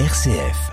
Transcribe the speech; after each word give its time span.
RCF. 0.00 0.72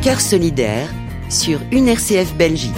Cœur 0.00 0.20
solidaire 0.20 0.88
sur 1.28 1.60
une 1.72 1.88
RCF 1.88 2.36
Belgique. 2.36 2.70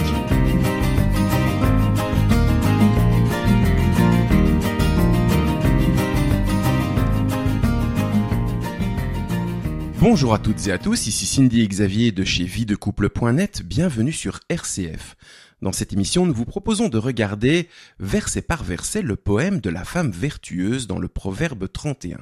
Bonjour 10.01 10.33
à 10.33 10.39
toutes 10.39 10.67
et 10.67 10.73
à 10.73 10.79
tous, 10.79 11.09
ici 11.09 11.27
Cindy 11.27 11.61
et 11.61 11.69
Xavier 11.69 12.11
de 12.11 12.25
chez 12.25 12.45
videcouple.net, 12.45 13.63
bienvenue 13.67 14.13
sur 14.13 14.41
RCF. 14.49 15.17
Dans 15.63 15.73
cette 15.73 15.95
émission, 15.95 16.27
nous 16.27 16.35
vous 16.35 16.45
proposons 16.45 16.89
de 16.89 16.99
regarder 16.99 17.69
verset 17.99 18.43
par 18.43 18.63
verset 18.63 19.01
le 19.01 19.17
poème 19.17 19.61
de 19.61 19.71
la 19.71 19.85
femme 19.85 20.11
vertueuse 20.11 20.87
dans 20.87 20.99
le 20.99 21.09
Proverbe 21.09 21.71
31. 21.73 22.19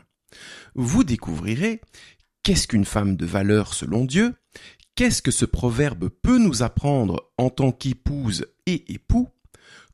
Vous 0.76 1.02
découvrirez 1.02 1.80
qu'est-ce 2.44 2.68
qu'une 2.68 2.84
femme 2.84 3.16
de 3.16 3.26
valeur 3.26 3.74
selon 3.74 4.04
Dieu, 4.04 4.34
qu'est-ce 4.94 5.20
que 5.20 5.32
ce 5.32 5.44
proverbe 5.44 6.08
peut 6.08 6.38
nous 6.38 6.62
apprendre 6.62 7.32
en 7.36 7.50
tant 7.50 7.72
qu'épouse 7.72 8.46
et 8.66 8.92
époux, 8.92 9.28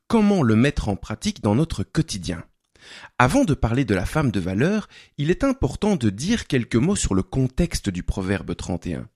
comment 0.07 0.43
le 0.43 0.55
mettre 0.55 0.89
en 0.89 0.95
pratique 0.95 1.41
dans 1.41 1.55
notre 1.55 1.83
quotidien. 1.83 2.43
Avant 3.17 3.43
de 3.43 3.55
parler 3.55 3.85
de 3.85 3.95
la 3.95 4.05
femme 4.05 4.29
de 4.29 4.39
valeur, 4.39 4.87
il 5.17 5.31
est 5.31 5.43
important 5.43 5.95
de 5.95 6.11
dire 6.11 6.45
quelques 6.45 6.75
mots 6.75 6.95
sur 6.95 7.15
le 7.15 7.23
contexte 7.23 7.89
du 7.89 8.03
proverbe 8.03 8.55
31. 8.55 9.07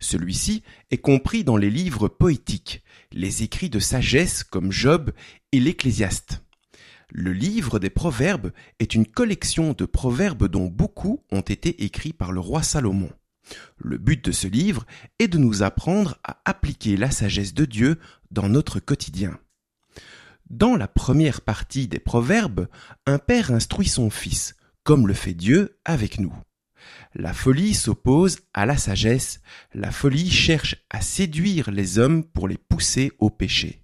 Celui-ci 0.00 0.62
est 0.90 0.98
compris 0.98 1.44
dans 1.44 1.56
les 1.56 1.70
livres 1.70 2.08
poétiques, 2.08 2.82
les 3.12 3.42
écrits 3.42 3.70
de 3.70 3.78
sagesse 3.78 4.44
comme 4.44 4.72
Job 4.72 5.12
et 5.52 5.60
l'Ecclésiaste. 5.60 6.42
Le 7.10 7.32
livre 7.32 7.78
des 7.78 7.90
proverbes 7.90 8.52
est 8.78 8.94
une 8.94 9.06
collection 9.06 9.72
de 9.72 9.84
proverbes 9.84 10.48
dont 10.48 10.66
beaucoup 10.66 11.22
ont 11.30 11.40
été 11.40 11.84
écrits 11.84 12.12
par 12.12 12.32
le 12.32 12.40
roi 12.40 12.62
Salomon. 12.62 13.10
Le 13.78 13.96
but 13.96 14.24
de 14.24 14.32
ce 14.32 14.48
livre 14.48 14.86
est 15.18 15.28
de 15.28 15.38
nous 15.38 15.62
apprendre 15.62 16.18
à 16.24 16.40
appliquer 16.44 16.96
la 16.96 17.10
sagesse 17.10 17.54
de 17.54 17.64
Dieu 17.64 17.98
dans 18.30 18.48
notre 18.48 18.80
quotidien. 18.80 19.38
Dans 20.50 20.76
la 20.76 20.88
première 20.88 21.40
partie 21.40 21.88
des 21.88 21.98
Proverbes, 21.98 22.68
un 23.06 23.18
père 23.18 23.52
instruit 23.52 23.88
son 23.88 24.10
fils, 24.10 24.54
comme 24.84 25.06
le 25.06 25.14
fait 25.14 25.34
Dieu 25.34 25.78
avec 25.84 26.18
nous. 26.18 26.34
La 27.14 27.32
folie 27.32 27.74
s'oppose 27.74 28.38
à 28.54 28.66
la 28.66 28.76
sagesse, 28.76 29.40
la 29.74 29.90
folie 29.90 30.30
cherche 30.30 30.76
à 30.90 31.00
séduire 31.00 31.70
les 31.70 31.98
hommes 31.98 32.24
pour 32.24 32.48
les 32.48 32.58
pousser 32.58 33.12
au 33.18 33.30
péché. 33.30 33.82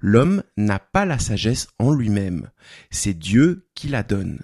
L'homme 0.00 0.42
n'a 0.56 0.78
pas 0.78 1.04
la 1.04 1.18
sagesse 1.18 1.68
en 1.78 1.92
lui-même, 1.92 2.50
c'est 2.90 3.14
Dieu 3.14 3.68
qui 3.74 3.88
la 3.88 4.02
donne. 4.02 4.42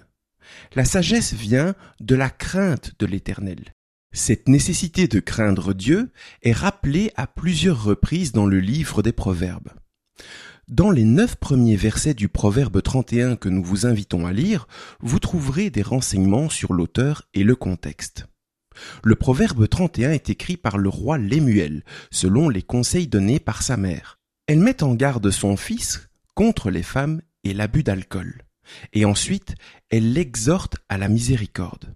La 0.73 0.85
sagesse 0.85 1.33
vient 1.33 1.75
de 1.99 2.15
la 2.15 2.29
crainte 2.29 2.93
de 2.99 3.05
l'Éternel. 3.05 3.73
Cette 4.13 4.49
nécessité 4.49 5.07
de 5.07 5.19
craindre 5.19 5.73
Dieu 5.73 6.11
est 6.41 6.51
rappelée 6.51 7.11
à 7.15 7.27
plusieurs 7.27 7.83
reprises 7.83 8.33
dans 8.33 8.45
le 8.45 8.59
livre 8.59 9.01
des 9.01 9.13
Proverbes. 9.13 9.69
Dans 10.71 10.89
les 10.89 11.03
neuf 11.03 11.35
premiers 11.35 11.75
versets 11.75 12.13
du 12.13 12.29
Proverbe 12.29 12.81
31 12.81 13.35
que 13.35 13.49
nous 13.49 13.61
vous 13.61 13.85
invitons 13.85 14.25
à 14.25 14.31
lire, 14.31 14.69
vous 15.01 15.19
trouverez 15.19 15.69
des 15.69 15.81
renseignements 15.81 16.47
sur 16.47 16.71
l'auteur 16.71 17.23
et 17.33 17.43
le 17.43 17.57
contexte. 17.57 18.27
Le 19.03 19.15
Proverbe 19.15 19.67
31 19.67 20.11
est 20.11 20.29
écrit 20.29 20.55
par 20.55 20.77
le 20.77 20.87
roi 20.87 21.17
Lémuel, 21.17 21.83
selon 22.09 22.47
les 22.47 22.61
conseils 22.61 23.07
donnés 23.07 23.41
par 23.41 23.63
sa 23.63 23.75
mère. 23.75 24.17
Elle 24.47 24.59
met 24.59 24.81
en 24.81 24.95
garde 24.95 25.29
son 25.29 25.57
fils 25.57 26.09
contre 26.35 26.71
les 26.71 26.83
femmes 26.83 27.21
et 27.43 27.53
l'abus 27.53 27.83
d'alcool. 27.83 28.43
Et 28.93 29.03
ensuite, 29.03 29.55
elle 29.89 30.13
l'exhorte 30.13 30.77
à 30.87 30.97
la 30.97 31.09
miséricorde. 31.09 31.93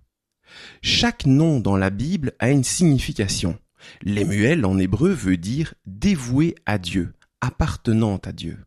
Chaque 0.82 1.26
nom 1.26 1.62
dans 1.62 1.78
la 1.78 1.92
Bible 1.92 2.34
a 2.40 2.50
une 2.52 2.66
signification. 2.66 3.58
Lémuel 4.02 4.66
en 4.66 4.78
hébreu 4.78 5.12
veut 5.12 5.38
dire 5.38 5.76
dévoué 5.86 6.56
à 6.66 6.78
Dieu, 6.78 7.14
appartenant 7.42 8.18
à 8.18 8.32
Dieu. 8.32 8.58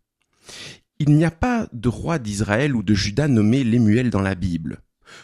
Il 0.98 1.10
n'y 1.10 1.24
a 1.24 1.30
pas 1.30 1.68
de 1.72 1.88
roi 1.88 2.18
d'Israël 2.18 2.74
ou 2.74 2.82
de 2.82 2.94
Juda 2.94 3.28
nommé 3.28 3.62
Lémuel 3.62 4.10
dans 4.10 4.20
la 4.20 4.34
Bible. 4.34 4.80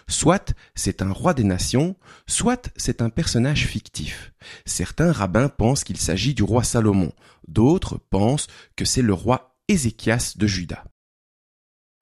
Soit 0.08 0.54
c'est 0.74 1.02
un 1.02 1.12
roi 1.12 1.34
des 1.34 1.44
nations, 1.44 1.96
soit 2.26 2.70
c'est 2.76 3.02
un 3.02 3.10
personnage 3.10 3.66
fictif. 3.66 4.32
Certains 4.64 5.12
rabbins 5.12 5.48
pensent 5.48 5.84
qu'il 5.84 5.98
s'agit 5.98 6.34
du 6.34 6.42
roi 6.42 6.64
Salomon, 6.64 7.12
d'autres 7.48 7.98
pensent 8.10 8.46
que 8.76 8.84
c'est 8.84 9.02
le 9.02 9.12
roi 9.12 9.56
Ézéchias 9.68 10.34
de 10.36 10.46
Juda. 10.46 10.84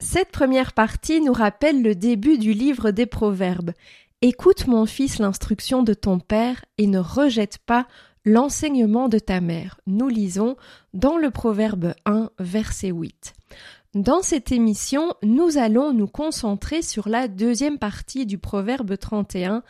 Cette 0.01 0.31
première 0.31 0.73
partie 0.73 1.21
nous 1.21 1.33
rappelle 1.33 1.81
le 1.81 1.95
début 1.95 2.37
du 2.37 2.53
livre 2.53 2.91
des 2.91 3.05
Proverbes. 3.05 3.71
Écoute 4.21 4.67
mon 4.67 4.85
fils 4.85 5.19
l'instruction 5.19 5.83
de 5.83 5.93
ton 5.93 6.19
père 6.19 6.63
et 6.77 6.87
ne 6.87 6.99
rejette 6.99 7.57
pas 7.59 7.87
L'enseignement 8.25 9.09
de 9.09 9.19
ta 9.19 9.41
mère, 9.41 9.81
nous 9.85 10.07
lisons 10.07 10.55
dans 10.93 11.17
le 11.17 11.29
Proverbe 11.29 11.93
1, 12.05 12.29
verset 12.39 12.89
8. 12.89 13.33
Dans 13.95 14.21
cette 14.21 14.53
émission, 14.53 15.13
nous 15.23 15.57
allons 15.57 15.91
nous 15.91 16.07
concentrer 16.07 16.81
sur 16.81 17.09
la 17.09 17.27
deuxième 17.27 17.77
partie 17.77 18.25
du 18.25 18.37
Proverbe 18.37 18.97
31. 18.97 19.61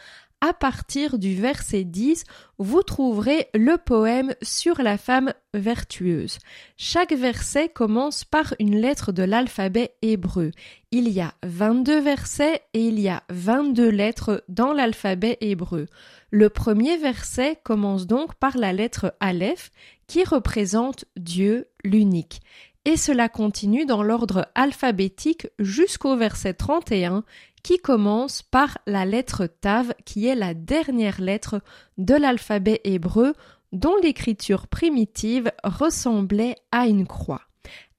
À 0.45 0.51
partir 0.51 1.19
du 1.19 1.35
verset 1.35 1.85
10, 1.85 2.25
vous 2.57 2.83
trouverez 2.83 3.47
le 3.53 3.77
poème 3.77 4.35
sur 4.41 4.81
la 4.81 4.97
femme 4.97 5.33
vertueuse. 5.53 6.37
Chaque 6.75 7.13
verset 7.13 7.69
commence 7.69 8.25
par 8.25 8.53
une 8.59 8.75
lettre 8.75 9.13
de 9.13 9.23
l'alphabet 9.23 9.95
hébreu. 10.01 10.51
Il 10.91 11.07
y 11.07 11.21
a 11.21 11.33
22 11.43 12.01
versets 12.01 12.61
et 12.73 12.85
il 12.85 12.99
y 12.99 13.07
a 13.07 13.23
22 13.29 13.87
lettres 13.87 14.43
dans 14.49 14.73
l'alphabet 14.73 15.37
hébreu. 15.39 15.85
Le 16.29 16.49
premier 16.49 16.97
verset 16.97 17.57
commence 17.63 18.05
donc 18.05 18.35
par 18.35 18.57
la 18.57 18.73
lettre 18.73 19.15
Aleph 19.21 19.71
qui 20.07 20.25
représente 20.25 21.05
Dieu 21.15 21.69
l'unique. 21.85 22.41
Et 22.83 22.97
cela 22.97 23.29
continue 23.29 23.85
dans 23.85 24.03
l'ordre 24.03 24.49
alphabétique 24.55 25.47
jusqu'au 25.57 26.17
verset 26.17 26.53
31 26.53 27.23
qui 27.63 27.79
commence 27.79 28.41
par 28.41 28.77
la 28.85 29.05
lettre 29.05 29.47
Tav 29.47 29.93
qui 30.05 30.27
est 30.27 30.35
la 30.35 30.53
dernière 30.53 31.21
lettre 31.21 31.61
de 31.97 32.13
l'alphabet 32.13 32.81
hébreu 32.83 33.33
dont 33.71 33.95
l'écriture 34.03 34.67
primitive 34.67 35.51
ressemblait 35.63 36.55
à 36.71 36.87
une 36.87 37.07
croix. 37.07 37.41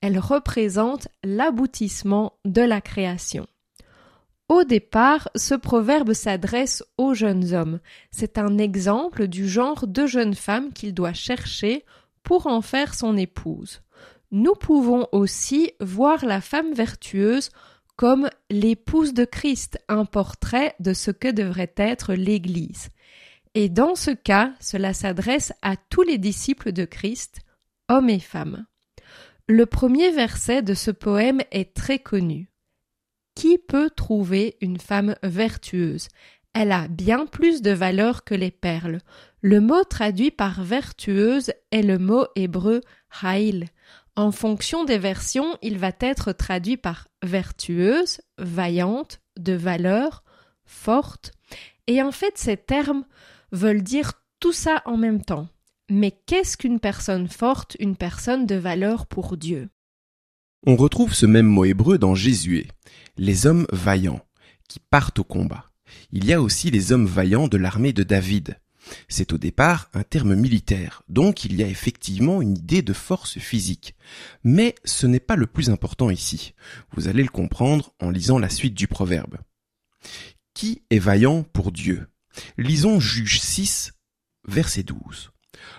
Elle 0.00 0.18
représente 0.18 1.08
l'aboutissement 1.24 2.34
de 2.44 2.60
la 2.60 2.80
création. 2.80 3.46
Au 4.50 4.62
départ, 4.62 5.30
ce 5.34 5.54
proverbe 5.54 6.12
s'adresse 6.12 6.84
aux 6.98 7.14
jeunes 7.14 7.54
hommes. 7.54 7.80
C'est 8.10 8.36
un 8.36 8.58
exemple 8.58 9.26
du 9.26 9.48
genre 9.48 9.86
de 9.86 10.06
jeune 10.06 10.34
femme 10.34 10.72
qu'il 10.72 10.92
doit 10.92 11.14
chercher 11.14 11.84
pour 12.22 12.46
en 12.46 12.60
faire 12.60 12.94
son 12.94 13.16
épouse. 13.16 13.80
Nous 14.30 14.54
pouvons 14.54 15.08
aussi 15.12 15.72
voir 15.80 16.24
la 16.26 16.42
femme 16.42 16.74
vertueuse 16.74 17.50
comme 17.96 18.28
l'épouse 18.50 19.14
de 19.14 19.24
Christ, 19.24 19.78
un 19.88 20.04
portrait 20.04 20.74
de 20.80 20.92
ce 20.92 21.10
que 21.10 21.30
devrait 21.30 21.72
être 21.76 22.14
l'Église. 22.14 22.88
Et 23.54 23.68
dans 23.68 23.94
ce 23.94 24.10
cas, 24.10 24.52
cela 24.60 24.92
s'adresse 24.92 25.52
à 25.62 25.76
tous 25.76 26.02
les 26.02 26.18
disciples 26.18 26.72
de 26.72 26.84
Christ, 26.84 27.40
hommes 27.88 28.10
et 28.10 28.18
femmes. 28.18 28.66
Le 29.46 29.66
premier 29.66 30.10
verset 30.10 30.62
de 30.62 30.74
ce 30.74 30.90
poème 30.90 31.42
est 31.52 31.74
très 31.74 31.98
connu. 31.98 32.50
Qui 33.34 33.58
peut 33.58 33.90
trouver 33.90 34.56
une 34.60 34.78
femme 34.78 35.16
vertueuse? 35.22 36.08
Elle 36.52 36.72
a 36.72 36.88
bien 36.88 37.26
plus 37.26 37.62
de 37.62 37.72
valeur 37.72 38.24
que 38.24 38.34
les 38.34 38.52
perles. 38.52 39.00
Le 39.40 39.60
mot 39.60 39.84
traduit 39.84 40.30
par 40.30 40.62
vertueuse 40.62 41.52
est 41.72 41.82
le 41.82 41.98
mot 41.98 42.26
hébreu 42.36 42.80
haïl. 43.22 43.66
En 44.16 44.30
fonction 44.30 44.84
des 44.84 44.98
versions, 44.98 45.58
il 45.62 45.78
va 45.78 45.90
être 46.00 46.32
traduit 46.32 46.76
par 46.76 47.08
vertueuse, 47.22 48.20
vaillante, 48.38 49.20
de 49.36 49.54
valeur, 49.54 50.22
forte. 50.64 51.32
Et 51.86 52.00
en 52.02 52.12
fait, 52.12 52.38
ces 52.38 52.56
termes 52.56 53.04
veulent 53.50 53.82
dire 53.82 54.12
tout 54.38 54.52
ça 54.52 54.82
en 54.84 54.96
même 54.96 55.24
temps. 55.24 55.48
Mais 55.90 56.12
qu'est-ce 56.26 56.56
qu'une 56.56 56.80
personne 56.80 57.28
forte, 57.28 57.76
une 57.80 57.96
personne 57.96 58.46
de 58.46 58.54
valeur 58.54 59.06
pour 59.06 59.36
Dieu? 59.36 59.68
On 60.66 60.76
retrouve 60.76 61.12
ce 61.12 61.26
même 61.26 61.46
mot 61.46 61.64
hébreu 61.64 61.98
dans 61.98 62.14
Jésué 62.14 62.68
les 63.16 63.46
hommes 63.46 63.66
vaillants, 63.72 64.20
qui 64.68 64.80
partent 64.80 65.18
au 65.18 65.24
combat. 65.24 65.70
Il 66.10 66.24
y 66.24 66.32
a 66.32 66.40
aussi 66.40 66.70
les 66.70 66.92
hommes 66.92 67.06
vaillants 67.06 67.48
de 67.48 67.56
l'armée 67.56 67.92
de 67.92 68.02
David. 68.02 68.58
C'est 69.08 69.32
au 69.32 69.38
départ 69.38 69.88
un 69.94 70.02
terme 70.02 70.34
militaire, 70.34 71.02
donc 71.08 71.44
il 71.44 71.56
y 71.56 71.62
a 71.62 71.68
effectivement 71.68 72.42
une 72.42 72.56
idée 72.56 72.82
de 72.82 72.92
force 72.92 73.38
physique. 73.38 73.94
Mais 74.42 74.74
ce 74.84 75.06
n'est 75.06 75.20
pas 75.20 75.36
le 75.36 75.46
plus 75.46 75.70
important 75.70 76.10
ici. 76.10 76.54
Vous 76.92 77.08
allez 77.08 77.22
le 77.22 77.28
comprendre 77.28 77.92
en 78.00 78.10
lisant 78.10 78.38
la 78.38 78.48
suite 78.50 78.74
du 78.74 78.86
proverbe. 78.88 79.38
Qui 80.54 80.82
est 80.90 80.98
vaillant 80.98 81.42
pour 81.42 81.72
Dieu? 81.72 82.06
Lisons 82.58 83.00
Juge 83.00 83.40
6, 83.40 83.92
verset 84.46 84.82
12. 84.82 85.30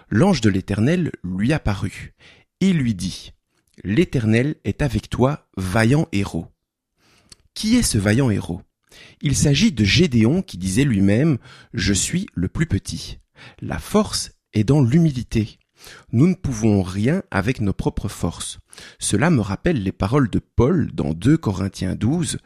L'ange 0.10 0.42
de 0.42 0.50
l'Éternel 0.50 1.12
lui 1.24 1.54
apparut 1.54 2.13
et 2.62 2.74
lui 2.74 2.96
dit 2.96 3.34
L'Éternel 3.84 4.56
est 4.63 4.81
avec 4.81 5.10
toi, 5.10 5.48
vaillant 5.58 6.08
héros. 6.12 6.48
Qui 7.54 7.75
est 7.75 7.84
ce 7.84 7.98
vaillant 7.98 8.30
héros? 8.30 8.62
Il 9.22 9.36
s'agit 9.36 9.72
de 9.72 9.84
Gédéon 9.84 10.42
qui 10.42 10.58
disait 10.58 10.84
lui-même 10.84 11.38
Je 11.74 11.94
suis 11.94 12.28
le 12.34 12.48
plus 12.48 12.66
petit. 12.66 13.20
La 13.62 13.80
force 13.80 14.32
est 14.54 14.64
dans 14.64 14.82
l'humilité. 14.82 15.60
Nous 16.12 16.28
ne 16.28 16.36
pouvons 16.36 16.82
rien 16.82 17.24
avec 17.32 17.62
nos 17.62 17.74
propres 17.74 18.08
forces. 18.08 18.60
Cela 19.00 19.30
me 19.30 19.42
rappelle 19.42 19.84
les 19.84 19.92
paroles 19.92 20.30
de 20.30 20.40
Paul 20.40 20.92
dans 20.94 21.14
2 21.14 21.38
Corinthiens 21.38 21.96
12, 21.96 22.40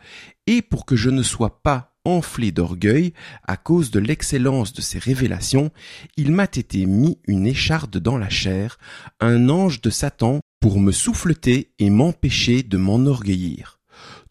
et 0.48 0.62
pour 0.62 0.86
que 0.86 0.96
je 0.96 1.10
ne 1.10 1.24
sois 1.24 1.62
pas 1.62 1.96
enflé 2.06 2.51
d'orgueil 2.51 3.13
à 3.46 3.57
cause 3.57 3.92
de 3.92 4.00
l'excellence 4.00 4.74
de 4.74 4.81
ses 4.81 5.00
révélations, 5.00 5.72
il 6.18 6.31
m'a 6.31 6.46
été 6.46 6.86
mis 6.86 7.19
une 7.28 7.46
écharde 7.46 7.98
dans 7.98 8.18
la 8.18 8.30
chair, 8.30 8.78
un 9.19 9.50
ange 9.50 9.81
de 9.81 9.90
Satan 9.90 10.40
pour 10.60 10.80
me 10.80 10.92
souffleter 10.92 11.72
et 11.80 11.90
m'empêcher 11.90 12.63
de 12.63 12.78
m'enorgueillir. 12.78 13.78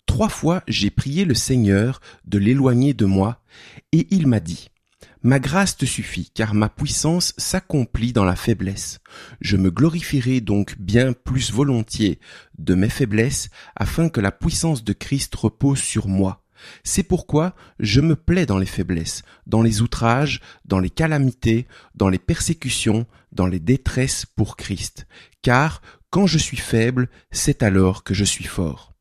Trois 0.09 0.31
fois 0.31 0.65
j'ai 0.67 0.91
prié 0.91 1.25
le 1.27 1.35
Seigneur 1.35 2.01
de 2.25 2.39
l'éloigner 2.39 2.95
de 2.95 3.05
moi, 3.05 3.41
et 3.93 4.09
il 4.11 4.27
m'a 4.27 4.41
dit, 4.41 4.71
Ma 5.23 5.39
grâce 5.39 5.77
te 5.77 5.85
suffit, 5.85 6.31
car 6.35 6.55
ma 6.55 6.69
puissance 6.69 7.35
s'accomplit 7.37 8.13
dans 8.13 8.25
la 8.25 8.35
faiblesse. 8.35 9.01
Je 9.41 9.57
me 9.57 9.71
glorifierai 9.71 10.41
donc 10.41 10.77
bien 10.79 11.13
plus 11.13 11.53
volontiers 11.53 12.19
de 12.57 12.75
mes 12.75 12.89
faiblesses, 12.89 13.51
afin 13.77 14.09
que 14.09 14.21
la 14.21 14.33
puissance 14.33 14.83
de 14.83 14.93
Christ 14.93 15.35
repose 15.37 15.79
sur 15.79 16.09
moi. 16.09 16.43
C'est 16.83 17.05
pourquoi 17.05 17.55
je 17.79 18.01
me 18.01 18.17
plais 18.17 18.47
dans 18.47 18.59
les 18.59 18.67
faiblesses, 18.67 19.23
dans 19.47 19.63
les 19.63 19.83
outrages, 19.83 20.41
dans 20.65 20.81
les 20.81 20.91
calamités, 20.91 21.69
dans 21.95 22.09
les 22.09 22.19
persécutions, 22.19 23.07
dans 23.31 23.47
les 23.47 23.61
détresses 23.61 24.25
pour 24.25 24.57
Christ. 24.57 25.07
Car 25.43 25.83
quand 26.11 26.27
je 26.27 26.39
suis 26.39 26.57
faible, 26.57 27.09
c'est 27.31 27.63
alors 27.63 28.03
que 28.03 28.15
je 28.15 28.25
suis 28.25 28.45
fort. 28.47 28.98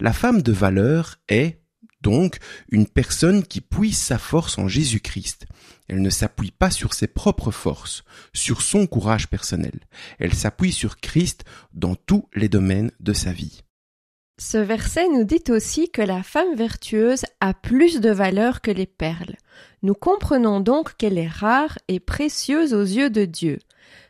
La 0.00 0.12
femme 0.12 0.42
de 0.42 0.52
valeur 0.52 1.16
est, 1.28 1.60
donc, 2.00 2.38
une 2.70 2.86
personne 2.86 3.42
qui 3.42 3.60
puise 3.62 3.96
sa 3.96 4.18
force 4.18 4.58
en 4.58 4.68
Jésus-Christ. 4.68 5.46
Elle 5.88 6.02
ne 6.02 6.10
s'appuie 6.10 6.50
pas 6.50 6.70
sur 6.70 6.92
ses 6.92 7.06
propres 7.06 7.50
forces, 7.50 8.04
sur 8.32 8.60
son 8.60 8.86
courage 8.86 9.28
personnel. 9.28 9.80
Elle 10.18 10.34
s'appuie 10.34 10.72
sur 10.72 10.98
Christ 10.98 11.44
dans 11.72 11.94
tous 11.94 12.28
les 12.34 12.48
domaines 12.48 12.90
de 13.00 13.12
sa 13.14 13.32
vie. 13.32 13.62
Ce 14.38 14.58
verset 14.58 15.08
nous 15.08 15.24
dit 15.24 15.44
aussi 15.48 15.90
que 15.90 16.02
la 16.02 16.22
femme 16.22 16.56
vertueuse 16.56 17.24
a 17.40 17.54
plus 17.54 18.00
de 18.00 18.10
valeur 18.10 18.60
que 18.60 18.70
les 18.70 18.86
perles. 18.86 19.36
Nous 19.82 19.94
comprenons 19.94 20.60
donc 20.60 20.96
qu'elle 20.96 21.18
est 21.18 21.28
rare 21.28 21.78
et 21.86 22.00
précieuse 22.00 22.74
aux 22.74 22.82
yeux 22.82 23.10
de 23.10 23.24
Dieu. 23.24 23.60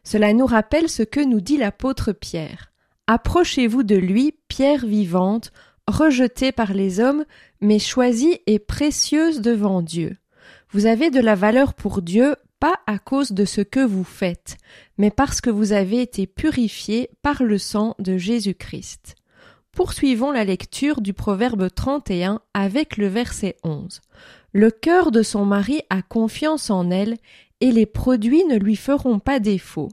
Cela 0.03 0.33
nous 0.33 0.47
rappelle 0.47 0.89
ce 0.89 1.03
que 1.03 1.21
nous 1.21 1.41
dit 1.41 1.59
l'apôtre 1.59 2.13
Pierre. 2.13 2.73
Approchez-vous 3.07 3.83
de 3.83 3.97
lui, 3.97 4.35
pierre 4.55 4.87
vivante, 4.87 5.51
rejetée 5.89 6.53
par 6.53 6.75
les 6.75 7.01
hommes, 7.01 7.25
mais 7.61 7.81
choisie 7.81 8.39
et 8.47 8.61
précieuse 8.61 9.41
devant 9.41 9.83
Dieu. 9.83 10.17
Vous 10.71 10.87
avez 10.87 11.11
de 11.11 11.19
la 11.19 11.35
valeur 11.35 11.75
pour 11.75 12.03
Dieu 12.03 12.37
pas 12.61 12.77
à 12.87 13.01
cause 13.01 13.33
de 13.33 13.47
ce 13.47 13.63
que 13.63 13.81
vous 13.81 14.05
faites, 14.05 14.57
mais 14.97 15.11
parce 15.11 15.41
que 15.41 15.51
vous 15.51 15.73
avez 15.73 16.01
été 16.01 16.29
purifié 16.29 17.11
par 17.21 17.43
le 17.43 17.59
sang 17.59 17.97
de 17.99 18.17
Jésus-Christ. 18.17 19.17
Poursuivons 19.73 20.31
la 20.31 20.45
lecture 20.45 21.01
du 21.01 21.15
proverbe 21.15 21.69
31 21.75 22.41
avec 22.55 22.97
le 22.97 23.09
verset 23.09 23.57
11. 23.65 24.03
Le 24.53 24.71
cœur 24.71 25.11
de 25.11 25.25
son 25.25 25.45
mari 25.45 25.81
a 25.91 26.01
confiance 26.01 26.71
en 26.71 26.93
elle 26.93 27.17
et 27.61 27.73
les 27.73 27.87
produits 27.87 28.45
ne 28.45 28.57
lui 28.57 28.77
feront 28.77 29.19
pas 29.19 29.41
défaut. 29.41 29.89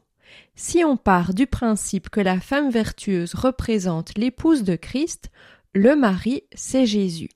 Si 0.56 0.84
on 0.84 0.98
part 0.98 1.34
du 1.34 1.48
principe 1.48 2.10
que 2.10 2.20
la 2.20 2.40
femme 2.40 2.70
vertueuse 2.70 3.34
représente 3.34 4.18
l'épouse 4.18 4.64
de 4.64 4.76
Christ, 4.76 5.30
le 5.74 5.96
mari, 5.96 6.44
c'est 6.54 6.86
Jésus. 6.86 7.30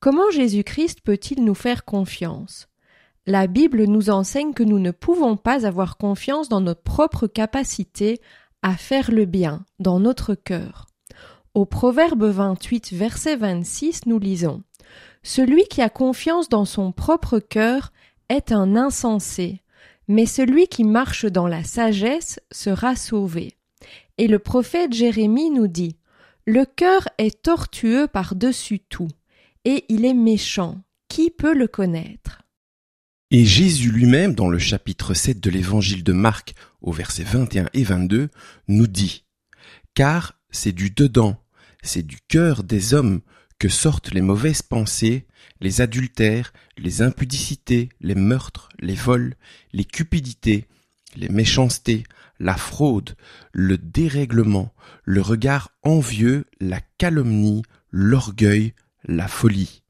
Comment 0.00 0.30
Jésus-Christ 0.30 1.00
peut-il 1.02 1.44
nous 1.44 1.54
faire 1.54 1.84
confiance? 1.84 2.68
La 3.26 3.46
Bible 3.46 3.84
nous 3.84 4.08
enseigne 4.08 4.54
que 4.54 4.62
nous 4.62 4.78
ne 4.78 4.92
pouvons 4.92 5.36
pas 5.36 5.66
avoir 5.66 5.96
confiance 5.96 6.48
dans 6.48 6.60
notre 6.60 6.82
propre 6.82 7.26
capacité 7.26 8.20
à 8.62 8.76
faire 8.76 9.10
le 9.10 9.24
bien 9.24 9.64
dans 9.78 10.00
notre 10.00 10.34
cœur. 10.34 10.86
Au 11.54 11.66
Proverbe 11.66 12.24
28, 12.24 12.92
verset 12.92 13.36
26, 13.36 14.06
nous 14.06 14.18
lisons 14.18 14.62
Celui 15.22 15.64
qui 15.64 15.82
a 15.82 15.88
confiance 15.88 16.48
dans 16.48 16.64
son 16.64 16.92
propre 16.92 17.38
cœur 17.38 17.92
est 18.28 18.52
un 18.52 18.76
insensé, 18.76 19.62
mais 20.08 20.26
celui 20.26 20.68
qui 20.68 20.84
marche 20.84 21.26
dans 21.26 21.46
la 21.46 21.64
sagesse 21.64 22.40
sera 22.50 22.96
sauvé. 22.96 23.54
Et 24.18 24.28
le 24.28 24.38
prophète 24.38 24.92
Jérémie 24.92 25.50
nous 25.50 25.66
dit 25.66 25.96
Le 26.46 26.64
cœur 26.64 27.08
est 27.18 27.42
tortueux 27.42 28.06
par-dessus 28.06 28.80
tout, 28.80 29.10
et 29.64 29.84
il 29.88 30.04
est 30.04 30.14
méchant. 30.14 30.80
Qui 31.08 31.30
peut 31.30 31.54
le 31.54 31.68
connaître? 31.68 32.42
Et 33.30 33.44
Jésus 33.44 33.90
lui-même, 33.90 34.34
dans 34.34 34.48
le 34.48 34.58
chapitre 34.58 35.14
7 35.14 35.40
de 35.40 35.50
l'évangile 35.50 36.02
de 36.02 36.12
Marc, 36.12 36.54
au 36.80 36.92
verset 36.92 37.22
21 37.22 37.68
et 37.74 37.84
22, 37.84 38.28
nous 38.68 38.86
dit 38.86 39.24
Car 39.94 40.38
c'est 40.50 40.72
du 40.72 40.90
dedans 40.90 41.36
c'est 41.86 42.06
du 42.06 42.18
cœur 42.28 42.64
des 42.64 42.92
hommes 42.92 43.20
que 43.58 43.68
sortent 43.68 44.12
les 44.12 44.20
mauvaises 44.20 44.62
pensées, 44.62 45.26
les 45.60 45.80
adultères, 45.80 46.52
les 46.76 47.02
impudicités, 47.02 47.88
les 48.00 48.14
meurtres, 48.14 48.68
les 48.78 48.94
vols, 48.94 49.34
les 49.72 49.84
cupidités, 49.84 50.66
les 51.16 51.28
méchancetés, 51.28 52.04
la 52.38 52.56
fraude, 52.56 53.16
le 53.52 53.78
dérèglement, 53.78 54.74
le 55.04 55.22
regard 55.22 55.70
envieux, 55.82 56.44
la 56.60 56.80
calomnie, 56.98 57.62
l'orgueil, 57.90 58.74
la 59.04 59.28
folie. 59.28 59.82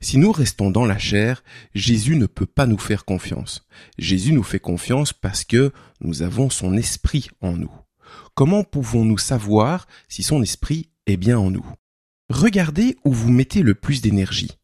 Si 0.00 0.18
nous 0.18 0.32
restons 0.32 0.70
dans 0.70 0.84
la 0.84 0.98
chair, 0.98 1.42
Jésus 1.74 2.16
ne 2.16 2.26
peut 2.26 2.46
pas 2.46 2.66
nous 2.66 2.78
faire 2.78 3.06
confiance. 3.06 3.66
Jésus 3.98 4.32
nous 4.32 4.42
fait 4.42 4.60
confiance 4.60 5.12
parce 5.14 5.44
que 5.44 5.72
nous 6.00 6.22
avons 6.22 6.50
son 6.50 6.76
esprit 6.76 7.28
en 7.40 7.52
nous. 7.52 7.72
Comment 8.34 8.64
pouvons-nous 8.64 9.18
savoir 9.18 9.86
si 10.08 10.22
son 10.22 10.42
esprit 10.42 10.90
est 11.06 11.16
bien 11.16 11.38
en 11.38 11.50
nous? 11.50 11.66
Regardez 12.28 12.96
où 13.04 13.12
vous 13.12 13.30
mettez 13.30 13.62
le 13.62 13.74
plus 13.74 14.02
d'énergie. 14.02 14.58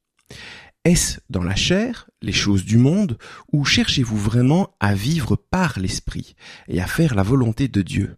Est-ce 0.84 1.20
dans 1.28 1.42
la 1.42 1.56
chair, 1.56 2.08
les 2.22 2.32
choses 2.32 2.64
du 2.64 2.78
monde, 2.78 3.18
ou 3.52 3.64
cherchez-vous 3.64 4.16
vraiment 4.16 4.74
à 4.80 4.94
vivre 4.94 5.36
par 5.36 5.78
l'esprit 5.78 6.34
et 6.68 6.80
à 6.80 6.86
faire 6.86 7.14
la 7.14 7.22
volonté 7.22 7.68
de 7.68 7.82
Dieu? 7.82 8.16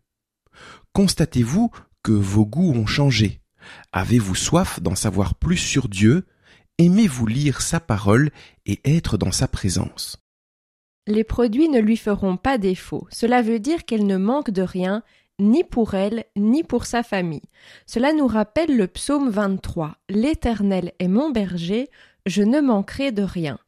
Constatez-vous 0.92 1.70
que 2.02 2.12
vos 2.12 2.46
goûts 2.46 2.72
ont 2.74 2.86
changé. 2.86 3.40
Avez-vous 3.92 4.34
soif 4.34 4.81
d'en 4.81 4.94
savoir 4.94 5.34
plus 5.34 5.56
sur 5.56 5.88
Dieu? 5.88 6.26
Aimez-vous 6.78 7.26
lire 7.26 7.60
sa 7.60 7.81
parole 7.81 8.31
et 8.66 8.81
être 8.84 9.16
dans 9.16 9.32
sa 9.32 9.48
présence? 9.48 10.19
Les 11.08 11.24
produits 11.24 11.69
ne 11.69 11.81
lui 11.81 11.96
feront 11.96 12.36
pas 12.36 12.58
défaut. 12.58 13.08
Cela 13.10 13.42
veut 13.42 13.58
dire 13.58 13.84
qu'elle 13.84 14.06
ne 14.06 14.16
manque 14.16 14.50
de 14.50 14.62
rien 14.62 15.02
ni 15.39 15.65
pour 15.65 15.94
elle, 15.94 16.24
ni 16.36 16.62
pour 16.62 16.86
sa 16.86 17.03
famille. 17.03 17.43
Cela 17.86 18.12
nous 18.12 18.27
rappelle 18.27 18.77
le 18.77 18.86
psaume 18.86 19.29
23. 19.29 19.96
L'Éternel 20.08 20.93
est 20.98 21.08
mon 21.08 21.31
berger, 21.31 21.91
je 22.27 22.43
ne 22.43 22.60
manquerai 22.60 23.12
de 23.12 23.22
rien. 23.22 23.58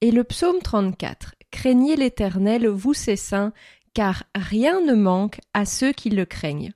Et 0.00 0.10
le 0.10 0.24
psaume 0.24 0.60
34. 0.62 1.34
Craignez 1.50 1.96
l'Éternel, 1.96 2.66
vous 2.68 2.94
ses 2.94 3.16
saints, 3.16 3.52
car 3.94 4.24
rien 4.34 4.80
ne 4.80 4.94
manque 4.94 5.40
à 5.54 5.64
ceux 5.64 5.92
qui 5.92 6.10
le 6.10 6.24
craignent. 6.24 6.72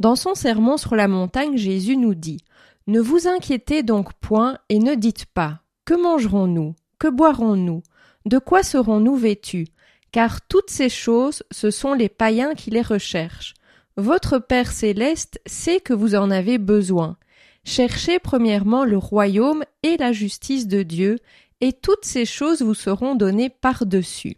Dans 0.00 0.16
son 0.16 0.34
sermon 0.34 0.76
sur 0.76 0.96
la 0.96 1.08
montagne, 1.08 1.56
Jésus 1.56 1.96
nous 1.96 2.14
dit 2.14 2.40
Ne 2.86 3.00
vous 3.00 3.28
inquiétez 3.28 3.82
donc 3.82 4.12
point 4.14 4.58
et 4.68 4.78
ne 4.78 4.94
dites 4.94 5.26
pas 5.26 5.60
Que 5.84 5.94
mangerons-nous? 5.94 6.74
Que 6.98 7.08
boirons-nous? 7.08 7.82
De 8.24 8.38
quoi 8.38 8.62
serons-nous 8.62 9.16
vêtus? 9.16 9.68
Car 10.10 10.40
toutes 10.46 10.70
ces 10.70 10.88
choses, 10.88 11.42
ce 11.50 11.70
sont 11.70 11.92
les 11.92 12.08
païens 12.08 12.54
qui 12.54 12.70
les 12.70 12.82
recherchent. 12.82 13.54
Votre 13.96 14.40
Père 14.40 14.72
céleste 14.72 15.40
sait 15.46 15.78
que 15.78 15.94
vous 15.94 16.16
en 16.16 16.32
avez 16.32 16.58
besoin. 16.58 17.16
Cherchez 17.62 18.18
premièrement 18.18 18.84
le 18.84 18.98
royaume 18.98 19.62
et 19.84 19.96
la 19.96 20.10
justice 20.10 20.66
de 20.66 20.82
Dieu, 20.82 21.20
et 21.60 21.72
toutes 21.72 22.04
ces 22.04 22.24
choses 22.24 22.60
vous 22.62 22.74
seront 22.74 23.14
données 23.14 23.50
par-dessus. 23.50 24.36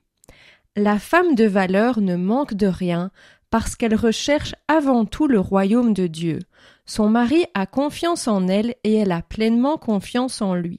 La 0.77 0.99
femme 0.99 1.35
de 1.35 1.47
valeur 1.47 2.03
ne 2.03 2.17
manque 2.17 2.53
de 2.53 2.67
rien, 2.67 3.11
parce 3.49 3.77
qu'elle 3.77 3.95
recherche 3.95 4.55
avant 4.69 5.07
tout 5.07 5.27
le 5.27 5.41
royaume 5.41 5.95
de 5.95 6.07
Dieu. 6.07 6.41
Son 6.85 7.09
mari 7.09 7.47
a 7.55 7.65
confiance 7.65 8.29
en 8.29 8.49
elle 8.49 8.75
et 8.85 8.97
elle 8.97 9.13
a 9.13 9.23
pleinement 9.23 9.79
confiance 9.79 10.43
en 10.43 10.55
lui. 10.55 10.77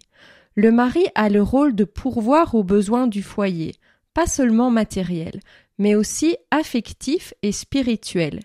Le 0.53 0.71
mari 0.71 1.07
a 1.15 1.29
le 1.29 1.41
rôle 1.41 1.73
de 1.73 1.83
pourvoir 1.83 2.53
aux 2.53 2.63
besoins 2.63 3.07
du 3.07 3.23
foyer, 3.23 3.73
pas 4.13 4.27
seulement 4.27 4.69
matériel, 4.69 5.39
mais 5.79 5.95
aussi 5.95 6.37
affectif 6.51 7.33
et 7.41 7.51
spirituel 7.51 8.41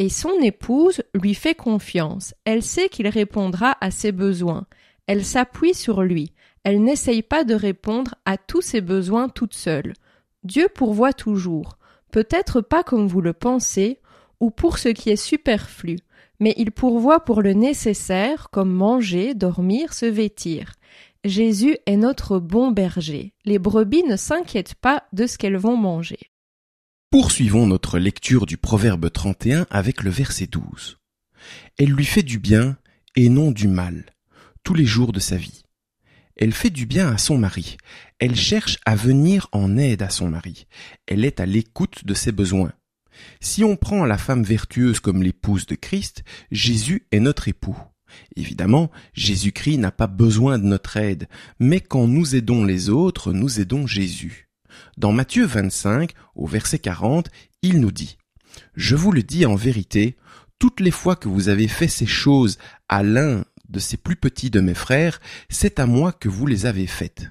et 0.00 0.08
son 0.08 0.40
épouse 0.40 1.02
lui 1.12 1.34
fait 1.34 1.54
confiance. 1.54 2.34
Elle 2.46 2.62
sait 2.62 2.88
qu'il 2.88 3.06
répondra 3.06 3.76
à 3.82 3.90
ses 3.90 4.12
besoins. 4.12 4.66
Elle 5.06 5.26
s'appuie 5.26 5.74
sur 5.74 6.00
lui. 6.00 6.32
Elle 6.64 6.82
n'essaye 6.82 7.20
pas 7.20 7.44
de 7.44 7.54
répondre 7.54 8.14
à 8.24 8.38
tous 8.38 8.62
ses 8.62 8.80
besoins 8.80 9.28
toute 9.28 9.52
seule. 9.52 9.92
Dieu 10.42 10.68
pourvoit 10.74 11.12
toujours. 11.12 11.76
Peut-être 12.12 12.62
pas 12.62 12.82
comme 12.82 13.08
vous 13.08 13.20
le 13.20 13.34
pensez, 13.34 13.98
ou 14.40 14.50
pour 14.50 14.78
ce 14.78 14.88
qui 14.88 15.10
est 15.10 15.16
superflu, 15.16 15.98
mais 16.38 16.54
il 16.56 16.72
pourvoit 16.72 17.20
pour 17.20 17.42
le 17.42 17.52
nécessaire, 17.52 18.48
comme 18.50 18.72
manger, 18.72 19.34
dormir, 19.34 19.92
se 19.92 20.06
vêtir. 20.06 20.72
Jésus 21.26 21.76
est 21.84 21.98
notre 21.98 22.38
bon 22.38 22.70
berger. 22.70 23.34
Les 23.44 23.58
brebis 23.58 24.04
ne 24.04 24.16
s'inquiètent 24.16 24.76
pas 24.76 25.02
de 25.12 25.26
ce 25.26 25.36
qu'elles 25.36 25.58
vont 25.58 25.76
manger. 25.76 26.29
Poursuivons 27.10 27.66
notre 27.66 27.98
lecture 27.98 28.46
du 28.46 28.56
Proverbe 28.56 29.10
31 29.10 29.66
avec 29.68 30.04
le 30.04 30.10
verset 30.10 30.46
12. 30.46 30.98
Elle 31.76 31.90
lui 31.90 32.04
fait 32.04 32.22
du 32.22 32.38
bien 32.38 32.76
et 33.16 33.28
non 33.28 33.50
du 33.50 33.66
mal, 33.66 34.14
tous 34.62 34.74
les 34.74 34.86
jours 34.86 35.10
de 35.12 35.18
sa 35.18 35.34
vie. 35.34 35.64
Elle 36.36 36.52
fait 36.52 36.70
du 36.70 36.86
bien 36.86 37.10
à 37.10 37.18
son 37.18 37.36
mari. 37.36 37.78
Elle 38.20 38.36
cherche 38.36 38.78
à 38.86 38.94
venir 38.94 39.48
en 39.50 39.76
aide 39.76 40.02
à 40.02 40.08
son 40.08 40.28
mari. 40.28 40.68
Elle 41.08 41.24
est 41.24 41.40
à 41.40 41.46
l'écoute 41.46 42.06
de 42.06 42.14
ses 42.14 42.30
besoins. 42.30 42.72
Si 43.40 43.64
on 43.64 43.74
prend 43.74 44.04
la 44.04 44.16
femme 44.16 44.44
vertueuse 44.44 45.00
comme 45.00 45.24
l'épouse 45.24 45.66
de 45.66 45.74
Christ, 45.74 46.22
Jésus 46.52 47.08
est 47.10 47.18
notre 47.18 47.48
époux. 47.48 47.76
Évidemment, 48.36 48.88
Jésus-Christ 49.14 49.78
n'a 49.78 49.90
pas 49.90 50.06
besoin 50.06 50.60
de 50.60 50.64
notre 50.64 50.96
aide, 50.96 51.28
mais 51.58 51.80
quand 51.80 52.06
nous 52.06 52.36
aidons 52.36 52.64
les 52.64 52.88
autres, 52.88 53.32
nous 53.32 53.58
aidons 53.58 53.88
Jésus. 53.88 54.49
Dans 54.96 55.12
Matthieu 55.12 55.46
25, 55.46 56.12
au 56.34 56.46
verset 56.46 56.78
40, 56.78 57.30
il 57.62 57.80
nous 57.80 57.92
dit 57.92 58.18
Je 58.74 58.96
vous 58.96 59.12
le 59.12 59.22
dis 59.22 59.46
en 59.46 59.54
vérité, 59.54 60.16
toutes 60.58 60.80
les 60.80 60.90
fois 60.90 61.16
que 61.16 61.28
vous 61.28 61.48
avez 61.48 61.68
fait 61.68 61.88
ces 61.88 62.06
choses 62.06 62.58
à 62.88 63.02
l'un 63.02 63.44
de 63.68 63.78
ces 63.78 63.96
plus 63.96 64.16
petits 64.16 64.50
de 64.50 64.60
mes 64.60 64.74
frères, 64.74 65.20
c'est 65.48 65.78
à 65.78 65.86
moi 65.86 66.12
que 66.12 66.28
vous 66.28 66.46
les 66.46 66.66
avez 66.66 66.86
faites. 66.86 67.30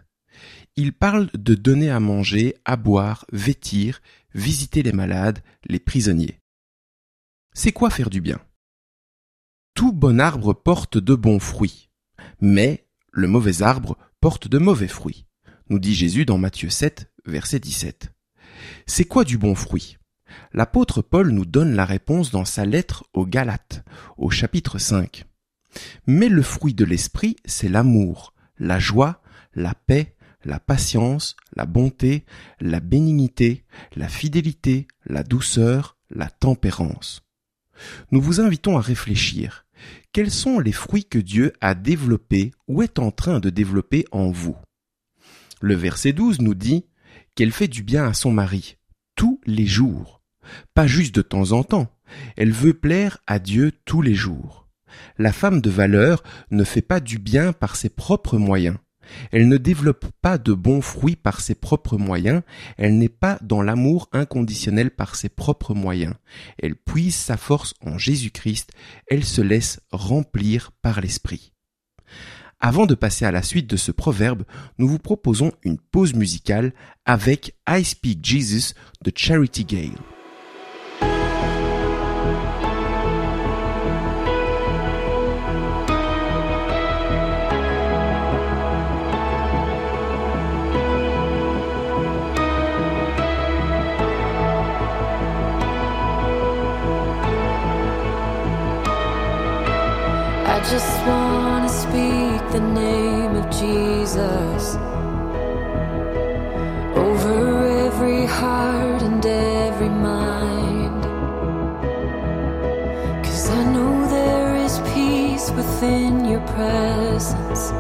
Il 0.75 0.93
parle 0.93 1.29
de 1.33 1.55
donner 1.55 1.89
à 1.89 1.99
manger, 1.99 2.55
à 2.65 2.77
boire, 2.77 3.25
vêtir, 3.31 4.01
visiter 4.33 4.81
les 4.81 4.93
malades, 4.93 5.39
les 5.67 5.79
prisonniers. 5.79 6.39
C'est 7.53 7.73
quoi 7.73 7.89
faire 7.89 8.09
du 8.09 8.21
bien? 8.21 8.39
Tout 9.73 9.91
bon 9.91 10.19
arbre 10.19 10.53
porte 10.53 10.97
de 10.97 11.15
bons 11.15 11.39
fruits, 11.39 11.89
mais 12.41 12.87
le 13.11 13.27
mauvais 13.27 13.61
arbre 13.61 13.97
porte 14.21 14.47
de 14.47 14.57
mauvais 14.57 14.87
fruits, 14.87 15.25
nous 15.69 15.79
dit 15.79 15.93
Jésus 15.93 16.25
dans 16.25 16.37
Matthieu 16.37 16.69
7, 16.69 17.11
verset 17.29 17.59
17. 17.59 18.11
C'est 18.85 19.05
quoi 19.05 19.23
du 19.23 19.37
bon 19.37 19.55
fruit? 19.55 19.97
L'apôtre 20.53 21.01
Paul 21.01 21.31
nous 21.31 21.45
donne 21.45 21.75
la 21.75 21.85
réponse 21.85 22.31
dans 22.31 22.45
sa 22.45 22.65
lettre 22.65 23.05
aux 23.13 23.25
Galates, 23.25 23.83
au 24.17 24.29
chapitre 24.29 24.77
5. 24.77 25.25
Mais 26.07 26.29
le 26.29 26.41
fruit 26.41 26.73
de 26.73 26.85
l'esprit, 26.85 27.35
c'est 27.45 27.69
l'amour, 27.69 28.33
la 28.57 28.79
joie, 28.79 29.21
la 29.53 29.73
paix, 29.73 30.15
la 30.43 30.59
patience, 30.59 31.35
la 31.55 31.65
bonté, 31.65 32.25
la 32.59 32.79
bénignité, 32.79 33.65
la 33.95 34.07
fidélité, 34.07 34.87
la 35.05 35.23
douceur, 35.23 35.97
la 36.09 36.29
tempérance. 36.29 37.21
Nous 38.11 38.21
vous 38.21 38.41
invitons 38.41 38.77
à 38.77 38.81
réfléchir. 38.81 39.65
Quels 40.11 40.31
sont 40.31 40.59
les 40.59 40.71
fruits 40.71 41.05
que 41.05 41.19
Dieu 41.19 41.53
a 41.61 41.75
développés 41.75 42.51
ou 42.67 42.81
est 42.81 42.99
en 42.99 43.11
train 43.11 43.39
de 43.39 43.49
développer 43.49 44.05
en 44.11 44.31
vous? 44.31 44.57
Le 45.61 45.75
verset 45.75 46.13
12 46.13 46.39
nous 46.39 46.55
dit 46.55 46.85
qu'elle 47.39 47.53
fait 47.53 47.69
du 47.69 47.83
bien 47.83 48.05
à 48.05 48.13
son 48.13 48.33
mari, 48.33 48.75
tous 49.15 49.39
les 49.45 49.65
jours. 49.65 50.21
Pas 50.73 50.87
juste 50.87 51.15
de 51.15 51.21
temps 51.21 51.53
en 51.53 51.63
temps. 51.63 51.87
Elle 52.35 52.51
veut 52.51 52.73
plaire 52.73 53.19
à 53.27 53.39
Dieu 53.39 53.71
tous 53.85 54.01
les 54.01 54.13
jours. 54.13 54.67
La 55.17 55.31
femme 55.31 55.61
de 55.61 55.69
valeur 55.69 56.21
ne 56.51 56.65
fait 56.65 56.81
pas 56.81 56.99
du 56.99 57.17
bien 57.17 57.53
par 57.53 57.77
ses 57.77 57.87
propres 57.87 58.37
moyens. 58.37 58.75
Elle 59.31 59.47
ne 59.47 59.55
développe 59.55 60.07
pas 60.21 60.37
de 60.37 60.51
bons 60.51 60.81
fruits 60.81 61.15
par 61.15 61.39
ses 61.39 61.55
propres 61.55 61.97
moyens, 61.97 62.41
elle 62.75 62.97
n'est 62.97 63.07
pas 63.07 63.39
dans 63.41 63.61
l'amour 63.61 64.09
inconditionnel 64.11 64.91
par 64.91 65.15
ses 65.15 65.29
propres 65.29 65.73
moyens. 65.73 66.15
Elle 66.61 66.75
puise 66.75 67.15
sa 67.15 67.37
force 67.37 67.73
en 67.79 67.97
Jésus-Christ, 67.97 68.73
elle 69.07 69.23
se 69.23 69.41
laisse 69.41 69.79
remplir 69.91 70.73
par 70.81 70.99
l'Esprit. 70.99 71.53
Avant 72.61 72.85
de 72.85 72.93
passer 72.93 73.23
à 73.23 73.31
la 73.31 73.41
suite 73.41 73.69
de 73.69 73.77
ce 73.77 73.93
proverbe, 73.93 74.43
nous 74.79 74.87
vous 74.89 74.99
proposons 74.99 75.53
une 75.63 75.77
pause 75.77 76.13
musicale 76.13 76.73
avec 77.05 77.55
I 77.69 77.85
Speak 77.85 78.23
Jesus 78.23 78.73
de 79.01 79.13
Charity 79.15 79.63
Gale. 79.63 80.18
Over 106.95 107.67
every 107.87 108.25
heart 108.25 109.01
and 109.01 109.25
every 109.25 109.89
mind. 109.89 111.03
Cause 113.25 113.49
I 113.49 113.63
know 113.73 114.07
there 114.07 114.55
is 114.55 114.79
peace 114.93 115.51
within 115.51 116.25
your 116.25 116.41
presence. 116.55 117.71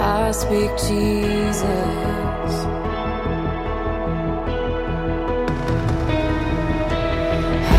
I 0.00 0.30
speak 0.32 0.70
Jesus. 0.88 2.52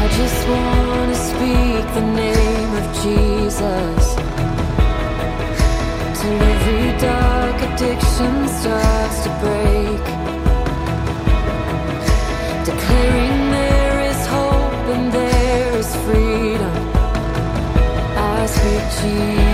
I 0.01 0.03
just 0.19 0.47
want 0.49 1.13
to 1.13 1.19
speak 1.29 1.83
the 1.99 2.05
name 2.25 2.71
of 2.81 2.85
Jesus 3.03 4.15
till 6.19 6.41
every 6.53 6.97
dark 6.99 7.57
addiction 7.67 8.47
starts 8.47 9.23
to 9.23 9.29
break. 9.41 10.08
Speak 18.99 19.48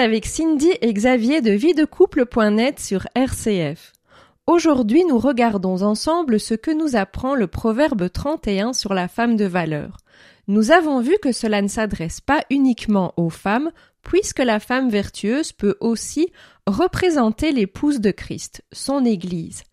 avec 0.00 0.24
Cindy 0.24 0.70
et 0.80 0.92
Xavier 0.94 1.42
de 1.42 1.50
viedecouple.net 1.50 2.80
sur 2.80 3.06
RCF. 3.14 3.92
Aujourd'hui, 4.46 5.04
nous 5.04 5.18
regardons 5.18 5.82
ensemble 5.82 6.40
ce 6.40 6.54
que 6.54 6.70
nous 6.70 6.96
apprend 6.96 7.34
le 7.34 7.46
proverbe 7.46 8.10
31 8.10 8.72
sur 8.72 8.94
la 8.94 9.08
femme 9.08 9.36
de 9.36 9.44
valeur. 9.44 9.98
Nous 10.48 10.70
avons 10.70 11.00
vu 11.00 11.16
que 11.22 11.32
cela 11.32 11.60
ne 11.60 11.68
s'adresse 11.68 12.22
pas 12.22 12.44
uniquement 12.48 13.12
aux 13.18 13.28
femmes, 13.28 13.70
puisque 14.02 14.38
la 14.38 14.58
femme 14.58 14.88
vertueuse 14.88 15.52
peut 15.52 15.76
aussi 15.80 16.32
représenter 16.66 17.52
l'épouse 17.52 18.00
de 18.00 18.10
Christ, 18.10 18.64
son 18.72 19.04
Église. 19.04 19.64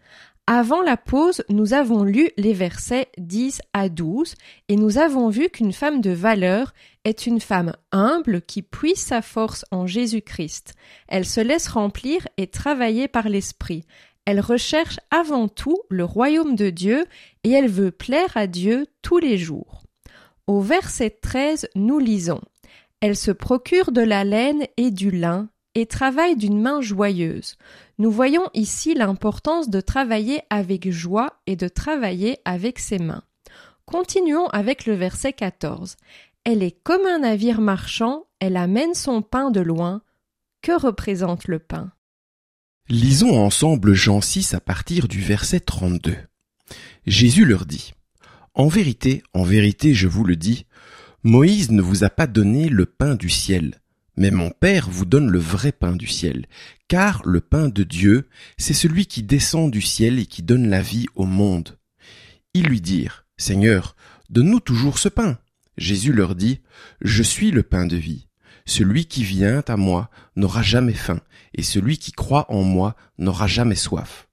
Avant 0.50 0.82
la 0.82 0.96
pause, 0.96 1.44
nous 1.50 1.74
avons 1.74 2.06
lu 2.06 2.30
les 2.38 2.54
versets 2.54 3.10
10 3.18 3.62
à 3.74 3.90
12 3.90 4.34
et 4.70 4.78
nous 4.78 4.98
avons 4.98 5.28
vu 5.28 5.50
qu'une 5.50 5.74
femme 5.74 6.00
de 6.00 6.12
valeur 6.12 6.74
est 7.04 7.28
une 7.28 7.42
femme 7.42 7.74
humble 7.92 8.42
qui 8.42 8.62
puise 8.62 9.02
sa 9.02 9.22
force 9.22 9.66
en 9.72 9.88
Jésus-Christ. 9.88 10.74
Elle 11.10 11.26
se 11.26 11.42
laisse 11.42 11.68
remplir 11.68 12.26
et 12.38 12.48
travailler 12.48 13.10
par 13.10 13.28
l'Esprit. 13.28 13.84
Elle 14.24 14.40
recherche 14.40 15.02
avant 15.12 15.50
tout 15.50 15.80
le 15.90 16.06
royaume 16.06 16.56
de 16.56 16.70
Dieu 16.70 17.06
et 17.44 17.52
elle 17.52 17.70
veut 17.70 17.92
plaire 17.92 18.38
à 18.38 18.48
Dieu 18.48 18.88
tous 19.02 19.18
les 19.18 19.38
jours. 19.38 19.84
Au 20.48 20.62
verset 20.62 21.10
13, 21.10 21.68
nous 21.76 22.00
lisons 22.00 22.40
Elle 23.02 23.18
se 23.18 23.32
procure 23.32 23.92
de 23.92 24.02
la 24.02 24.24
laine 24.24 24.66
et 24.78 24.92
du 24.92 25.12
lin 25.12 25.50
et 25.78 25.86
travaille 25.86 26.36
d'une 26.36 26.60
main 26.60 26.82
joyeuse. 26.82 27.56
Nous 28.00 28.10
voyons 28.10 28.50
ici 28.56 28.96
l'importance 28.96 29.70
de 29.70 29.80
travailler 29.80 30.42
avec 30.50 30.90
joie 30.90 31.40
et 31.46 31.56
de 31.56 31.68
travailler 31.68 32.40
avec 32.46 32.80
ses 32.80 32.98
mains. 32.98 33.22
Continuons 33.86 34.48
avec 34.48 34.88
le 34.88 34.96
verset 34.96 35.34
14. 35.34 35.96
Elle 36.46 36.64
est 36.64 36.82
comme 36.84 37.06
un 37.06 37.20
navire 37.20 37.62
marchand, 37.62 38.26
elle 38.40 38.58
amène 38.58 38.96
son 38.96 39.22
pain 39.22 39.52
de 39.52 39.60
loin. 39.60 40.02
Que 40.64 40.72
représente 40.72 41.48
le 41.48 41.60
pain? 41.60 41.92
Lisons 42.90 43.40
ensemble 43.40 43.94
Jean 43.94 44.20
6 44.20 44.56
à 44.56 44.60
partir 44.60 45.08
du 45.08 45.22
verset 45.22 45.60
32. 45.60 46.16
Jésus 47.06 47.46
leur 47.46 47.68
dit, 47.68 47.94
En 48.56 48.68
vérité, 48.68 49.22
en 49.36 49.44
vérité, 49.44 49.94
je 49.94 50.08
vous 50.08 50.24
le 50.24 50.38
dis, 50.38 50.66
Moïse 51.22 51.70
ne 51.70 51.84
vous 51.84 52.04
a 52.04 52.10
pas 52.10 52.26
donné 52.26 52.68
le 52.68 52.88
pain 52.88 53.14
du 53.14 53.30
ciel, 53.30 53.80
mais 54.18 54.32
mon 54.32 54.50
Père 54.50 54.90
vous 54.90 55.06
donne 55.06 55.30
le 55.30 55.40
vrai 55.40 55.72
pain 55.72 55.96
du 55.96 56.08
ciel, 56.08 56.48
car 56.88 57.22
le 57.24 57.40
pain 57.40 57.70
de 57.70 57.84
Dieu, 57.84 58.28
c'est 58.58 58.74
celui 58.74 59.06
qui 59.06 59.24
descend 59.24 59.72
du 59.72 59.82
ciel 59.82 60.20
et 60.20 60.26
qui 60.26 60.42
donne 60.42 60.70
la 60.70 60.82
vie 60.82 61.06
au 61.16 61.26
monde. 61.26 61.78
Ils 62.54 62.66
lui 62.66 62.82
dirent, 62.82 63.26
Seigneur, 63.38 63.96
donne-nous 64.30 64.60
toujours 64.60 64.98
ce 64.98 65.10
pain. 65.10 65.38
Jésus 65.78 66.12
leur 66.12 66.36
dit, 66.36 66.62
Je 67.02 67.22
suis 67.22 67.52
le 67.52 67.62
pain 67.62 67.86
de 67.86 67.96
vie. 67.96 68.28
Celui 68.66 69.06
qui 69.06 69.24
vient 69.24 69.64
à 69.68 69.78
moi 69.78 70.10
n'aura 70.36 70.64
jamais 70.64 70.94
faim, 70.94 71.22
et 71.54 71.64
celui 71.64 72.00
qui 72.00 72.12
croit 72.12 72.52
en 72.52 72.64
moi 72.64 72.96
n'aura 73.20 73.48
jamais 73.48 73.76
soif. 73.76 74.28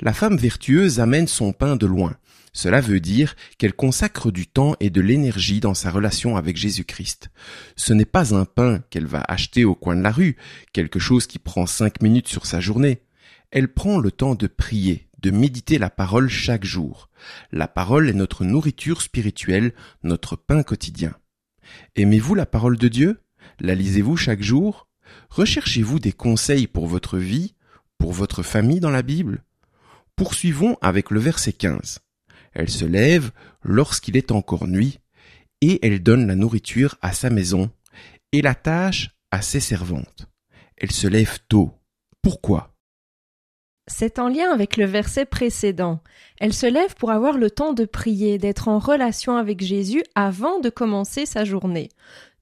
La 0.00 0.12
femme 0.12 0.36
vertueuse 0.36 0.98
amène 0.98 1.28
son 1.28 1.52
pain 1.52 1.76
de 1.76 1.86
loin. 1.86 2.16
Cela 2.52 2.80
veut 2.80 3.00
dire 3.00 3.36
qu'elle 3.58 3.74
consacre 3.74 4.30
du 4.30 4.46
temps 4.46 4.74
et 4.80 4.90
de 4.90 5.00
l'énergie 5.00 5.60
dans 5.60 5.74
sa 5.74 5.90
relation 5.90 6.36
avec 6.36 6.56
Jésus-Christ. 6.56 7.30
Ce 7.76 7.92
n'est 7.92 8.04
pas 8.04 8.34
un 8.34 8.44
pain 8.44 8.82
qu'elle 8.90 9.06
va 9.06 9.22
acheter 9.28 9.64
au 9.64 9.74
coin 9.74 9.96
de 9.96 10.02
la 10.02 10.10
rue, 10.10 10.36
quelque 10.72 10.98
chose 10.98 11.26
qui 11.26 11.38
prend 11.38 11.66
cinq 11.66 12.02
minutes 12.02 12.28
sur 12.28 12.46
sa 12.46 12.60
journée. 12.60 13.02
Elle 13.50 13.72
prend 13.72 13.98
le 13.98 14.10
temps 14.10 14.34
de 14.34 14.46
prier, 14.46 15.08
de 15.20 15.30
méditer 15.30 15.78
la 15.78 15.90
parole 15.90 16.28
chaque 16.28 16.64
jour. 16.64 17.08
La 17.52 17.68
parole 17.68 18.08
est 18.08 18.14
notre 18.14 18.44
nourriture 18.44 19.02
spirituelle, 19.02 19.72
notre 20.02 20.36
pain 20.36 20.62
quotidien. 20.62 21.14
Aimez-vous 21.96 22.34
la 22.34 22.46
parole 22.46 22.76
de 22.76 22.88
Dieu? 22.88 23.20
La 23.60 23.74
lisez-vous 23.74 24.16
chaque 24.16 24.42
jour? 24.42 24.88
Recherchez-vous 25.28 25.98
des 25.98 26.12
conseils 26.12 26.66
pour 26.66 26.86
votre 26.86 27.18
vie, 27.18 27.54
pour 27.98 28.12
votre 28.12 28.42
famille 28.42 28.80
dans 28.80 28.90
la 28.90 29.02
Bible? 29.02 29.44
Poursuivons 30.16 30.76
avec 30.80 31.10
le 31.10 31.20
verset 31.20 31.52
15. 31.52 32.00
Elle 32.52 32.70
se 32.70 32.84
lève 32.84 33.30
lorsqu'il 33.62 34.16
est 34.16 34.32
encore 34.32 34.66
nuit, 34.66 34.98
et 35.60 35.84
elle 35.86 36.02
donne 36.02 36.26
la 36.26 36.34
nourriture 36.34 36.96
à 37.02 37.12
sa 37.12 37.30
maison, 37.30 37.70
et 38.32 38.42
la 38.42 38.54
tâche 38.54 39.10
à 39.30 39.42
ses 39.42 39.60
servantes. 39.60 40.26
Elle 40.76 40.92
se 40.92 41.06
lève 41.06 41.38
tôt. 41.48 41.72
Pourquoi? 42.22 42.74
C'est 43.86 44.18
en 44.20 44.28
lien 44.28 44.52
avec 44.52 44.76
le 44.76 44.84
verset 44.84 45.24
précédent. 45.24 46.00
Elle 46.38 46.52
se 46.52 46.66
lève 46.66 46.94
pour 46.94 47.10
avoir 47.10 47.36
le 47.36 47.50
temps 47.50 47.72
de 47.72 47.84
prier, 47.84 48.38
d'être 48.38 48.68
en 48.68 48.78
relation 48.78 49.36
avec 49.36 49.62
Jésus 49.62 50.04
avant 50.14 50.60
de 50.60 50.70
commencer 50.70 51.26
sa 51.26 51.44
journée. 51.44 51.88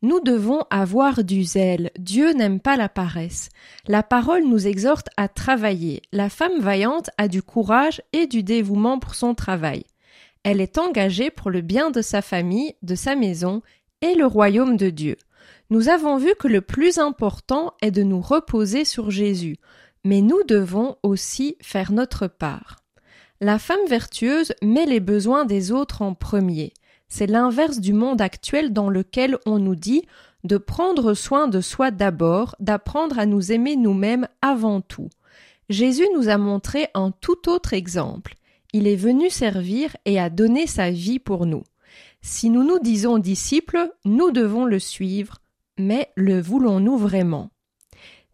Nous 0.03 0.21
devons 0.21 0.63
avoir 0.71 1.25
du 1.25 1.43
zèle. 1.43 1.91
Dieu 1.99 2.33
n'aime 2.33 2.61
pas 2.61 2.77
la 2.77 2.89
paresse. 2.89 3.49
La 3.87 4.03
parole 4.03 4.45
nous 4.45 4.67
exhorte 4.67 5.09
à 5.17 5.27
travailler. 5.27 6.03
La 6.13 6.29
femme 6.29 6.61
vaillante 6.61 7.11
a 7.19 7.29
du 7.29 7.43
courage 7.43 8.03
et 8.13 8.27
du 8.27 8.43
dévouement 8.43 8.99
pour 8.99 9.15
son 9.15 9.35
travail. 9.35 9.85
Elle 10.51 10.63
est 10.63 10.79
engagée 10.79 11.31
pour 11.31 11.51
le 11.51 11.61
bien 11.61 11.91
de 11.91 12.01
sa 12.01 12.23
famille, 12.23 12.75
de 12.81 12.95
sa 12.95 13.15
maison 13.15 13.61
et 14.01 14.15
le 14.15 14.25
royaume 14.25 14.79
de 14.79 14.89
Dieu. 14.89 15.17
Nous 15.69 15.91
avons 15.91 16.17
vu 16.17 16.33
que 16.41 16.49
le 16.49 16.63
plus 16.63 16.97
important 16.97 17.75
est 17.83 17.91
de 17.91 18.03
nous 18.03 18.23
reposer 18.23 18.87
sur 18.87 19.11
Jésus, 19.11 19.59
mais 20.05 20.23
nous 20.23 20.43
devons 20.45 20.97
aussi 21.03 21.59
faire 21.61 21.93
notre 21.93 22.29
part. 22.29 22.77
La 23.43 23.59
femme 23.59 23.87
vertueuse 23.91 24.55
met 24.63 24.87
les 24.87 25.01
besoins 25.01 25.45
des 25.45 25.71
autres 25.71 26.01
en 26.01 26.15
premier. 26.15 26.73
C'est 27.09 27.27
l'inverse 27.27 27.79
du 27.79 27.93
monde 27.93 28.23
actuel 28.23 28.73
dans 28.73 28.89
lequel 28.89 29.37
on 29.45 29.59
nous 29.59 29.77
dit 29.77 30.07
de 30.45 30.57
prendre 30.57 31.13
soin 31.13 31.49
de 31.49 31.61
soi 31.61 31.91
d'abord, 31.91 32.57
d'apprendre 32.59 33.19
à 33.19 33.27
nous 33.27 33.53
aimer 33.53 33.77
nous-mêmes 33.77 34.27
avant 34.41 34.81
tout. 34.81 35.11
Jésus 35.69 36.07
nous 36.15 36.31
a 36.31 36.39
montré 36.39 36.89
un 36.95 37.11
tout 37.11 37.51
autre 37.51 37.75
exemple. 37.75 38.38
Il 38.73 38.87
est 38.87 38.97
venu 38.97 39.31
servir 39.31 39.97
et 40.05 40.21
a 40.21 40.29
donné 40.29 40.67
sa 40.67 40.91
vie 40.91 41.19
pour 41.19 41.47
nous. 41.47 41.65
Si 42.21 42.51
nous 42.51 42.65
nous 42.65 42.79
disons 42.79 43.19
disciples, 43.19 43.91
nous 44.05 44.31
devons 44.31 44.65
le 44.65 44.79
suivre, 44.79 45.39
mais 45.79 46.11
le 46.17 46.41
voulons-nous 46.41 46.99
vraiment? 46.99 47.51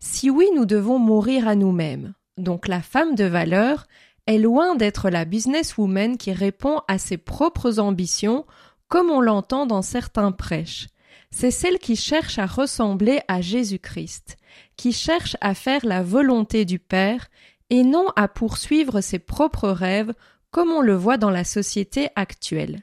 Si 0.01 0.31
oui, 0.31 0.47
nous 0.55 0.66
devons 0.66 0.99
mourir 0.99 1.47
à 1.47 1.55
nous-mêmes. 1.55 2.14
Donc 2.37 2.66
la 2.66 2.83
femme 2.83 3.14
de 3.14 3.25
valeur 3.25 3.87
est 4.27 4.38
loin 4.38 4.75
d'être 4.75 5.11
la 5.11 5.25
businesswoman 5.25 6.16
qui 6.16 6.33
répond 6.33 6.81
à 6.88 6.99
ses 6.99 7.16
propres 7.16 7.79
ambitions, 7.79 8.44
comme 8.88 9.11
on 9.11 9.20
l'entend 9.20 9.66
dans 9.66 9.83
certains 9.83 10.33
prêches. 10.33 10.88
C'est 11.31 11.51
celle 11.51 11.79
qui 11.79 11.97
cherche 11.97 12.38
à 12.38 12.47
ressembler 12.47 13.20
à 13.29 13.40
Jésus-Christ, 13.40 14.37
qui 14.77 14.92
cherche 14.92 15.37
à 15.40 15.55
faire 15.55 15.85
la 15.85 16.03
volonté 16.03 16.64
du 16.64 16.79
Père 16.79 17.29
et 17.70 17.83
non 17.83 18.07
à 18.16 18.29
poursuivre 18.29 19.00
ses 19.00 19.18
propres 19.18 19.70
rêves 19.70 20.12
comme 20.50 20.70
on 20.70 20.83
le 20.83 20.94
voit 20.94 21.16
dans 21.16 21.31
la 21.31 21.44
société 21.44 22.09
actuelle. 22.14 22.83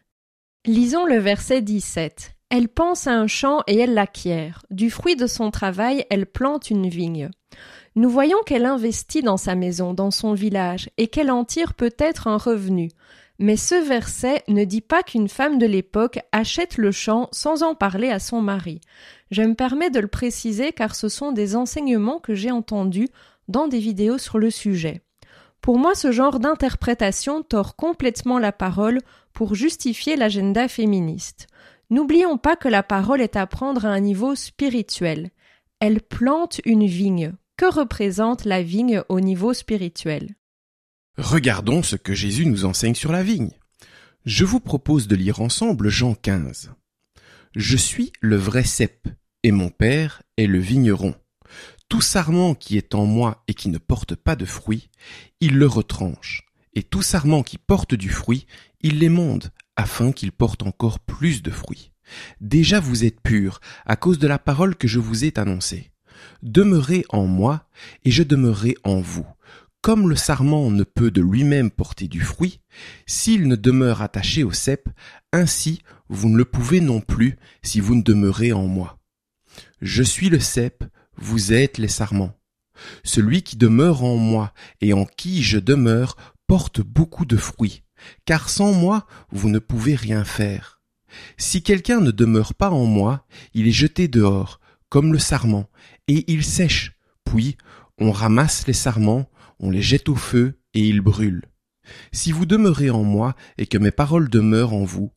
Lisons 0.66 1.06
le 1.06 1.18
verset 1.18 1.62
17. 1.62 2.34
Elle 2.50 2.68
pense 2.68 3.08
à 3.08 3.14
un 3.14 3.28
champ 3.28 3.64
et 3.66 3.80
elle 3.80 3.94
l'acquiert. 3.94 4.64
Du 4.70 4.92
fruit 4.92 5.16
de 5.16 5.26
son 5.26 5.52
travail, 5.52 6.06
elle 6.10 6.26
plante 6.26 6.70
une 6.70 6.90
vigne. 6.90 7.30
Nous 7.96 8.10
voyons 8.10 8.38
qu'elle 8.46 8.66
investit 8.66 9.22
dans 9.22 9.38
sa 9.38 9.56
maison, 9.56 9.94
dans 9.94 10.12
son 10.12 10.34
village, 10.34 10.90
et 10.98 11.08
qu'elle 11.08 11.32
en 11.32 11.46
tire 11.46 11.74
peut-être 11.74 12.28
un 12.28 12.38
revenu. 12.38 12.92
Mais 13.40 13.58
ce 13.58 13.76
verset 13.76 14.44
ne 14.50 14.66
dit 14.66 14.82
pas 14.82 15.02
qu'une 15.02 15.28
femme 15.28 15.58
de 15.58 15.66
l'époque 15.66 16.20
achète 16.32 16.78
le 16.78 16.92
champ 16.92 17.28
sans 17.32 17.64
en 17.64 17.74
parler 17.74 18.10
à 18.10 18.20
son 18.20 18.42
mari. 18.42 18.82
Je 19.32 19.42
me 19.42 19.56
permets 19.56 19.90
de 19.90 20.00
le 20.00 20.08
préciser 20.08 20.74
car 20.74 20.94
ce 20.94 21.10
sont 21.10 21.32
des 21.32 21.56
enseignements 21.56 22.20
que 22.20 22.36
j'ai 22.36 22.52
entendus 22.52 23.10
dans 23.48 23.68
des 23.68 23.80
vidéos 23.80 24.18
sur 24.18 24.40
le 24.40 24.50
sujet. 24.50 25.02
Pour 25.62 25.78
moi, 25.78 25.94
ce 25.94 26.12
genre 26.12 26.40
d'interprétation 26.40 27.44
tord 27.44 27.76
complètement 27.76 28.40
la 28.40 28.52
parole 28.52 29.00
pour 29.34 29.56
justifier 29.56 30.16
l'agenda 30.16 30.68
féministe. 30.68 31.48
N'oublions 31.90 32.38
pas 32.38 32.56
que 32.56 32.68
la 32.68 32.84
parole 32.84 33.22
est 33.22 33.36
à 33.36 33.46
prendre 33.46 33.86
à 33.86 33.90
un 33.90 34.00
niveau 34.00 34.34
spirituel. 34.36 35.30
Elle 35.80 36.02
plante 36.02 36.62
une 36.66 36.86
vigne. 36.86 37.34
Que 37.58 37.72
représente 37.72 38.46
la 38.46 38.64
vigne 38.64 39.04
au 39.10 39.20
niveau 39.20 39.54
spirituel? 39.54 40.36
Regardons 41.18 41.84
ce 41.84 41.96
que 41.96 42.14
Jésus 42.14 42.48
nous 42.48 42.66
enseigne 42.66 42.96
sur 42.96 43.12
la 43.12 43.22
vigne. 43.22 43.52
Je 44.26 44.46
vous 44.46 44.60
propose 44.60 45.08
de 45.08 45.16
lire 45.16 45.42
ensemble 45.42 45.90
Jean 45.90 46.16
15. 46.16 46.72
Je 47.56 47.78
suis 47.78 48.14
le 48.22 48.38
vrai 48.38 48.64
cep, 48.64 49.08
et 49.44 49.52
mon 49.52 49.70
Père 49.70 50.24
est 50.38 50.48
le 50.48 50.60
vigneron. 50.60 51.14
Tout 51.92 52.00
sarment 52.00 52.56
qui 52.56 52.78
est 52.78 52.96
en 52.96 53.06
moi 53.06 53.44
et 53.50 53.54
qui 53.54 53.68
ne 53.68 53.78
porte 53.78 54.16
pas 54.16 54.38
de 54.38 54.46
fruit, 54.46 54.90
il 55.42 55.58
le 55.58 55.68
retranche, 55.68 56.46
et 56.74 56.84
tout 56.84 57.02
sarment 57.02 57.44
qui 57.44 57.58
porte 57.58 57.96
du 57.96 58.08
fruit, 58.08 58.48
il 58.80 59.00
l'émonde, 59.00 59.52
afin 59.76 60.14
qu'il 60.14 60.32
porte 60.32 60.64
encore 60.64 61.02
plus 61.02 61.44
de 61.44 61.52
fruits. 61.52 61.92
Déjà 62.40 62.80
vous 62.80 63.04
êtes 63.04 63.20
purs, 63.20 63.60
à 63.86 63.98
cause 63.98 64.20
de 64.20 64.28
la 64.28 64.40
parole 64.40 64.78
que 64.78 64.88
je 64.88 65.00
vous 65.00 65.26
ai 65.26 65.38
annoncée. 65.38 65.92
Demeurez 66.44 67.04
en 67.10 67.26
moi, 67.26 67.68
et 68.06 68.12
je 68.12 68.24
demeurerai 68.24 68.78
en 68.86 69.02
vous. 69.02 69.28
Comme 69.82 70.08
le 70.08 70.16
sarment 70.16 70.72
ne 70.72 70.86
peut 70.86 71.12
de 71.12 71.22
lui-même 71.22 71.72
porter 71.72 72.08
du 72.08 72.22
fruit, 72.22 72.62
s'il 73.06 73.50
ne 73.50 73.58
demeure 73.58 74.02
attaché 74.02 74.46
au 74.46 74.54
cep, 74.54 74.88
ainsi 75.34 75.82
vous 76.08 76.30
ne 76.30 76.38
le 76.38 76.46
pouvez 76.46 76.80
non 76.80 77.02
plus 77.02 77.38
si 77.64 77.82
vous 77.82 77.96
ne 77.96 78.02
demeurez 78.02 78.54
en 78.54 78.68
moi. 78.68 78.98
Je 79.82 80.04
suis 80.04 80.30
le 80.30 80.40
cep, 80.40 80.86
vous 81.18 81.54
êtes 81.54 81.78
les 81.78 81.88
sarments. 81.88 82.34
Celui 83.04 83.44
qui 83.44 83.58
demeure 83.58 84.04
en 84.04 84.18
moi 84.18 84.54
et 84.82 84.94
en 84.94 85.06
qui 85.06 85.44
je 85.44 85.60
demeure 85.60 86.16
porte 86.48 86.82
beaucoup 86.82 87.26
de 87.26 87.38
fruits, 87.38 87.84
car 88.26 88.50
sans 88.50 88.74
moi 88.74 89.06
vous 89.32 89.50
ne 89.50 89.60
pouvez 89.60 89.96
rien 89.96 90.24
faire. 90.24 90.82
Si 91.38 91.62
quelqu'un 91.62 92.00
ne 92.00 92.12
demeure 92.12 92.54
pas 92.54 92.72
en 92.72 92.86
moi, 92.86 93.26
il 93.54 93.68
est 93.68 93.72
jeté 93.72 94.08
dehors, 94.08 94.60
comme 94.90 95.14
le 95.14 95.20
sarment, 95.20 95.70
et 96.08 96.32
il 96.32 96.44
sèche, 96.44 96.98
puis 97.24 97.58
on 98.00 98.12
ramasse 98.12 98.68
les 98.68 98.74
sarments, 98.74 99.30
on 99.60 99.70
les 99.70 99.82
jette 99.82 100.10
au 100.10 100.16
feu, 100.16 100.60
et 100.74 100.88
ils 100.88 101.02
brûlent. 101.02 101.46
Si 102.12 102.32
vous 102.32 102.46
demeurez 102.46 102.90
en 102.90 103.04
moi 103.04 103.36
et 103.58 103.68
que 103.68 103.78
mes 103.78 103.92
paroles 103.92 104.30
demeurent 104.30 104.74
en 104.74 104.86
vous, 104.86 105.12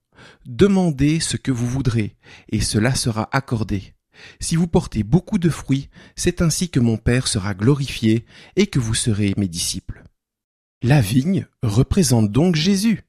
demandez 0.47 1.21
ce 1.21 1.37
que 1.37 1.53
vous 1.53 1.67
voudrez, 1.67 2.17
et 2.49 2.61
cela 2.61 2.95
sera 2.95 3.29
accordé. 3.33 3.94
Si 4.41 4.57
vous 4.57 4.67
portez 4.67 5.03
beaucoup 5.03 5.39
de 5.39 5.51
fruits, 5.51 5.89
c'est 6.17 6.43
ainsi 6.43 6.69
que 6.69 6.81
mon 6.81 6.97
Père 6.97 7.29
sera 7.29 7.55
glorifié 7.55 8.25
et 8.57 8.67
que 8.67 8.79
vous 8.79 8.95
serez 8.95 9.35
mes 9.37 9.49
disciples. 9.49 10.05
La 10.83 11.01
vigne 11.01 11.47
représente 11.63 12.31
donc 12.31 12.57
Jésus. 12.57 13.03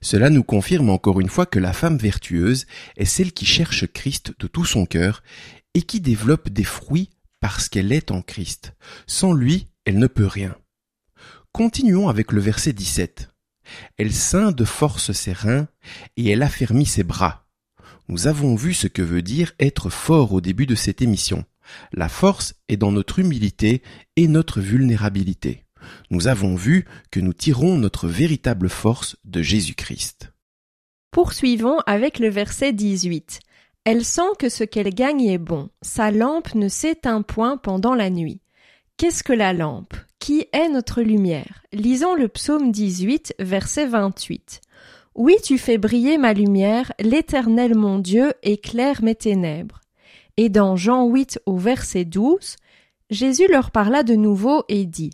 Cela 0.00 0.30
nous 0.30 0.42
confirme 0.44 0.90
encore 0.90 1.20
une 1.20 1.28
fois 1.28 1.46
que 1.46 1.58
la 1.58 1.72
femme 1.72 1.96
vertueuse 1.96 2.66
est 2.96 3.04
celle 3.04 3.32
qui 3.32 3.46
cherche 3.46 3.86
Christ 3.86 4.34
de 4.38 4.46
tout 4.46 4.64
son 4.64 4.86
cœur 4.86 5.22
et 5.74 5.82
qui 5.82 6.00
développe 6.00 6.48
des 6.48 6.64
fruits 6.64 7.10
parce 7.40 7.68
qu'elle 7.68 7.92
est 7.92 8.10
en 8.10 8.22
Christ. 8.22 8.74
Sans 9.06 9.32
lui, 9.32 9.68
elle 9.84 9.98
ne 9.98 10.06
peut 10.06 10.26
rien. 10.26 10.56
Continuons 11.52 12.08
avec 12.08 12.32
le 12.32 12.40
verset 12.40 12.72
17. 12.72 13.30
Elle 13.96 14.12
ceint 14.12 14.52
de 14.52 14.64
force 14.64 15.12
ses 15.12 15.32
reins 15.32 15.68
et 16.16 16.28
elle 16.30 16.42
affermit 16.42 16.86
ses 16.86 17.04
bras. 17.04 17.43
Nous 18.08 18.26
avons 18.26 18.54
vu 18.54 18.74
ce 18.74 18.86
que 18.86 19.02
veut 19.02 19.22
dire 19.22 19.52
être 19.58 19.88
fort 19.90 20.32
au 20.32 20.40
début 20.40 20.66
de 20.66 20.74
cette 20.74 21.00
émission. 21.00 21.44
La 21.92 22.08
force 22.08 22.54
est 22.68 22.76
dans 22.76 22.92
notre 22.92 23.18
humilité 23.18 23.82
et 24.16 24.28
notre 24.28 24.60
vulnérabilité. 24.60 25.64
Nous 26.10 26.28
avons 26.28 26.54
vu 26.54 26.84
que 27.10 27.20
nous 27.20 27.32
tirons 27.32 27.76
notre 27.76 28.08
véritable 28.08 28.68
force 28.68 29.16
de 29.24 29.42
Jésus-Christ. 29.42 30.32
Poursuivons 31.10 31.78
avec 31.86 32.18
le 32.18 32.28
verset 32.28 32.72
18. 32.72 33.40
Elle 33.84 34.04
sent 34.04 34.22
que 34.38 34.48
ce 34.48 34.64
qu'elle 34.64 34.94
gagne 34.94 35.26
est 35.26 35.38
bon. 35.38 35.70
Sa 35.82 36.10
lampe 36.10 36.54
ne 36.54 36.68
s'éteint 36.68 37.22
point 37.22 37.56
pendant 37.56 37.94
la 37.94 38.10
nuit. 38.10 38.40
Qu'est-ce 38.96 39.22
que 39.22 39.32
la 39.32 39.52
lampe? 39.52 39.94
Qui 40.18 40.46
est 40.52 40.68
notre 40.68 41.02
lumière? 41.02 41.62
Lisons 41.72 42.14
le 42.14 42.28
psaume 42.28 42.72
18, 42.72 43.34
verset 43.38 43.86
28. 43.86 44.60
Oui, 45.14 45.36
tu 45.44 45.58
fais 45.58 45.78
briller 45.78 46.18
ma 46.18 46.32
lumière, 46.32 46.92
l'Éternel 46.98 47.76
mon 47.76 48.00
Dieu 48.00 48.32
éclaire 48.42 49.00
mes 49.04 49.14
ténèbres. 49.14 49.80
Et 50.36 50.48
dans 50.48 50.74
Jean 50.74 51.06
8 51.06 51.38
au 51.46 51.56
verset 51.56 52.04
12, 52.04 52.56
Jésus 53.10 53.46
leur 53.48 53.70
parla 53.70 54.02
de 54.02 54.14
nouveau 54.14 54.64
et 54.68 54.86
dit 54.86 55.12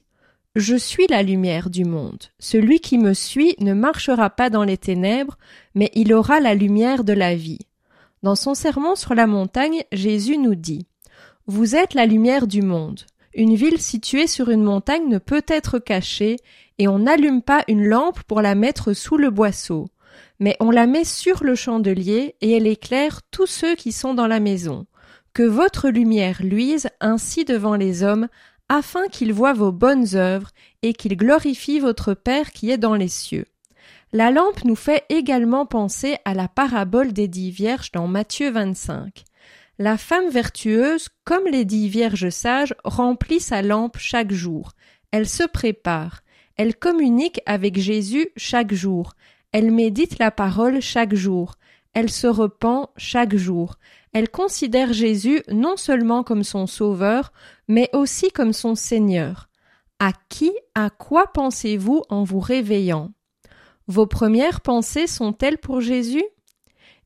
Je 0.57 0.75
suis 0.75 1.07
la 1.09 1.23
lumière 1.23 1.69
du 1.69 1.85
monde. 1.85 2.25
Celui 2.39 2.81
qui 2.81 2.97
me 2.97 3.13
suit 3.13 3.55
ne 3.59 3.75
marchera 3.75 4.31
pas 4.31 4.49
dans 4.49 4.65
les 4.65 4.79
ténèbres, 4.79 5.37
mais 5.75 5.91
il 5.95 6.15
aura 6.15 6.41
la 6.41 6.55
lumière 6.55 7.05
de 7.05 7.13
la 7.13 7.35
vie. 7.35 7.67
Dans 8.23 8.37
son 8.37 8.55
sermon 8.55 8.95
sur 8.95 9.15
la 9.15 9.27
montagne, 9.27 9.83
Jésus 9.93 10.39
nous 10.39 10.55
dit 10.55 10.87
Vous 11.47 11.77
êtes 11.77 11.93
la 11.93 12.07
lumière 12.07 12.47
du 12.47 12.63
monde. 12.63 13.01
Une 13.35 13.55
ville 13.55 13.81
située 13.81 14.27
sur 14.27 14.49
une 14.49 14.63
montagne 14.63 15.09
ne 15.09 15.19
peut 15.19 15.45
être 15.47 15.79
cachée, 15.79 16.37
et 16.81 16.89
on 16.89 17.01
n'allume 17.01 17.43
pas 17.43 17.63
une 17.69 17.87
lampe 17.87 18.23
pour 18.23 18.41
la 18.41 18.55
mettre 18.55 18.95
sous 18.95 19.19
le 19.19 19.29
boisseau, 19.29 19.91
mais 20.39 20.57
on 20.61 20.71
la 20.71 20.87
met 20.87 21.05
sur 21.05 21.45
le 21.45 21.55
chandelier 21.55 22.37
et 22.41 22.53
elle 22.53 22.67
éclaire 22.67 23.21
tous 23.31 23.45
ceux 23.45 23.75
qui 23.75 23.93
sont 23.93 24.15
dans 24.15 24.27
la 24.27 24.41
maison. 24.41 24.87
Que 25.35 25.43
votre 25.43 25.91
lumière 25.91 26.43
luise 26.43 26.89
ainsi 27.03 27.45
devant 27.45 27.77
les 27.77 28.03
hommes, 28.03 28.29
afin 28.71 29.09
qu'ils 29.09 29.35
voient 29.35 29.53
vos 29.53 29.73
bonnes 29.73 30.17
œuvres 30.17 30.53
et 30.81 30.95
qu'ils 30.95 31.19
glorifient 31.19 31.81
votre 31.81 32.15
Père 32.15 32.51
qui 32.51 32.71
est 32.71 32.79
dans 32.79 32.95
les 32.95 33.09
cieux. 33.09 33.45
La 34.15 34.31
lampe 34.31 34.65
nous 34.65 34.75
fait 34.75 35.05
également 35.11 35.67
penser 35.67 36.17
à 36.25 36.33
la 36.33 36.49
parabole 36.49 37.13
des 37.13 37.29
dix 37.29 37.51
vierges 37.51 37.93
dans 37.93 38.07
Matthieu 38.07 38.51
25. 38.51 39.25
La 39.79 39.99
femme 39.99 40.31
vertueuse, 40.31 41.11
comme 41.25 41.45
les 41.47 41.67
dix 41.67 41.91
vierges 41.91 42.31
sages, 42.31 42.75
remplit 42.85 43.41
sa 43.41 43.61
lampe 43.61 43.99
chaque 43.99 44.33
jour. 44.33 44.73
Elle 45.11 45.29
se 45.29 45.45
prépare. 45.45 46.23
Elle 46.61 46.77
communique 46.77 47.41
avec 47.47 47.81
Jésus 47.81 48.29
chaque 48.37 48.75
jour. 48.75 49.15
Elle 49.51 49.71
médite 49.71 50.19
la 50.19 50.31
parole 50.31 50.83
chaque 50.83 51.15
jour. 51.15 51.55
Elle 51.95 52.11
se 52.11 52.27
repent 52.27 52.91
chaque 52.99 53.35
jour. 53.35 53.77
Elle 54.13 54.29
considère 54.29 54.93
Jésus 54.93 55.43
non 55.51 55.79
seulement 55.79 56.23
comme 56.23 56.45
son 56.45 56.67
sauveur, 56.67 57.33
mais 57.67 57.89
aussi 57.95 58.31
comme 58.31 58.53
son 58.53 58.75
Seigneur. 58.75 59.49
À 60.01 60.13
qui, 60.29 60.53
à 60.75 60.91
quoi 60.91 61.29
pensez-vous 61.33 62.03
en 62.11 62.25
vous 62.25 62.41
réveillant? 62.41 63.11
Vos 63.87 64.07
premières 64.07 64.61
pensées 64.61 65.07
sont-elles 65.07 65.57
pour 65.57 65.81
Jésus? 65.81 66.27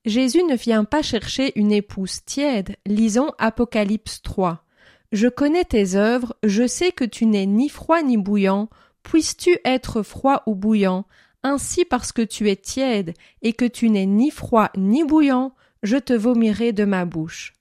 Jésus 0.05 0.43
ne 0.43 0.57
vient 0.57 0.83
pas 0.83 1.03
chercher 1.03 1.57
une 1.57 1.71
épouse 1.71 2.25
tiède. 2.27 2.75
Lisons 2.87 3.31
Apocalypse 3.39 4.21
3. 4.23 4.65
Je 5.13 5.29
connais 5.29 5.65
tes 5.65 5.95
œuvres, 5.95 6.35
je 6.43 6.67
sais 6.67 6.91
que 6.91 7.05
tu 7.05 7.27
n'es 7.27 7.47
ni 7.47 7.69
froid 7.69 8.03
ni 8.03 8.17
bouillant. 8.17 8.69
Puisses-tu 9.05 9.59
être 9.65 10.03
froid 10.03 10.43
ou 10.47 10.57
bouillant? 10.57 11.05
Ainsi 11.45 11.85
parce 11.85 12.11
que 12.11 12.23
tu 12.23 12.51
es 12.51 12.57
tiède 12.57 13.15
et 13.43 13.53
que 13.53 13.67
tu 13.67 13.91
n'es 13.91 14.07
ni 14.07 14.31
froid 14.31 14.71
ni 14.77 15.05
bouillant, 15.05 15.55
je 15.83 15.97
te 15.97 16.13
vomirai 16.13 16.73
de 16.73 16.85
ma 16.85 17.05
bouche. 17.05 17.53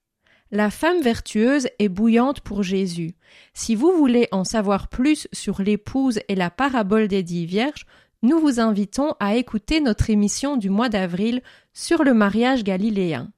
La 0.52 0.70
femme 0.70 1.02
vertueuse 1.02 1.68
est 1.80 1.90
bouillante 1.90 2.42
pour 2.42 2.64
Jésus. 2.64 3.16
Si 3.54 3.76
vous 3.76 3.92
voulez 3.98 4.28
en 4.32 4.44
savoir 4.44 4.88
plus 4.88 5.28
sur 5.34 5.62
l'épouse 5.62 6.20
et 6.30 6.36
la 6.36 6.50
parabole 6.50 7.08
des 7.08 7.24
dix 7.24 7.46
vierges, 7.46 7.86
nous 8.22 8.40
vous 8.40 8.60
invitons 8.60 9.16
à 9.20 9.36
écouter 9.36 9.82
notre 9.82 10.10
émission 10.10 10.56
du 10.56 10.70
mois 10.70 10.90
d'avril 10.90 11.42
sur 11.74 12.04
le 12.04 12.14
mariage 12.14 12.64
galiléen. 12.64 13.32